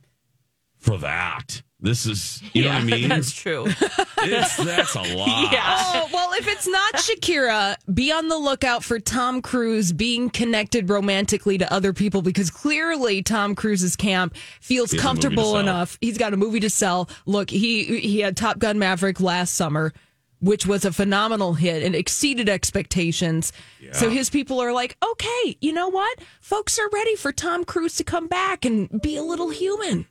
[0.78, 1.62] for that.
[1.82, 3.08] This is, you know what I mean?
[3.08, 3.66] That's true.
[3.66, 5.52] It's, that's a lot.
[5.52, 10.88] Oh, well, if it's not Shakira, be on the lookout for Tom Cruise being connected
[10.88, 15.28] romantically to other people because clearly Tom Cruise's camp feels He has a movie to
[15.28, 15.98] comfortable enough.
[16.00, 17.10] He's got a movie to sell.
[17.26, 19.92] Look, he he had Top Gun Maverick last summer,
[20.40, 23.52] which was a phenomenal hit and exceeded expectations.
[23.80, 23.92] Yeah.
[23.92, 26.20] So his people are like, "Okay, you know what?
[26.40, 30.06] Folks are ready for Tom Cruise to come back and be a little human."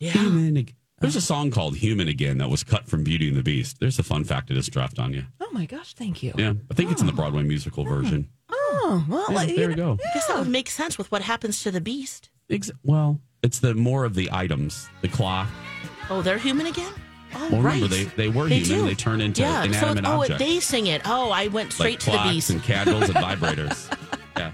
[0.00, 0.56] Human.
[0.56, 1.20] ag- There's a oh.
[1.20, 3.78] song called Human Again that was cut from Beauty and the Beast.
[3.80, 5.24] There's a fun fact I just dropped on you.
[5.40, 6.32] Oh my gosh, thank you.
[6.36, 6.54] Yeah.
[6.70, 7.16] I think it's in the oh.
[7.16, 8.28] Broadway musical version.
[8.50, 9.92] Oh, well, Yeah, like, there we go.
[9.92, 12.30] I guess that would make sense with what happens to the beast.
[12.50, 15.48] Ex- well, it's the more of the items, the clock.
[16.10, 16.92] Oh, they're human again.
[17.34, 17.74] Oh, Well, right.
[17.74, 18.64] remember, they, they were human.
[18.84, 18.86] do.
[18.86, 19.64] They turn into yeah.
[19.64, 20.42] inanimate so, oh, objects.
[20.42, 21.02] they sing it.
[21.04, 22.50] Oh, I went straight like to the beast.
[22.50, 23.94] and candles and vibrators.
[24.36, 24.52] Yeah.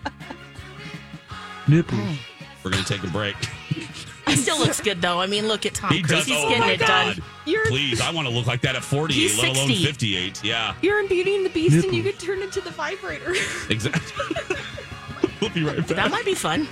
[1.68, 2.18] Nipples.
[2.64, 3.36] We're going to take a break.
[4.26, 5.20] He still looks good though.
[5.20, 6.20] I mean, look at Tom He Cruise.
[6.20, 6.26] does.
[6.26, 7.16] He's oh getting it God.
[7.16, 7.24] done.
[7.46, 10.42] You're- Please, I want to look like that at 48, let alone 58.
[10.42, 12.12] Yeah, You're in Beauty and the Beast, and you Nipple.
[12.18, 13.34] get turned into the vibrator.
[13.68, 14.36] exactly.
[15.40, 15.88] we'll be right back.
[15.88, 16.66] That might be fun.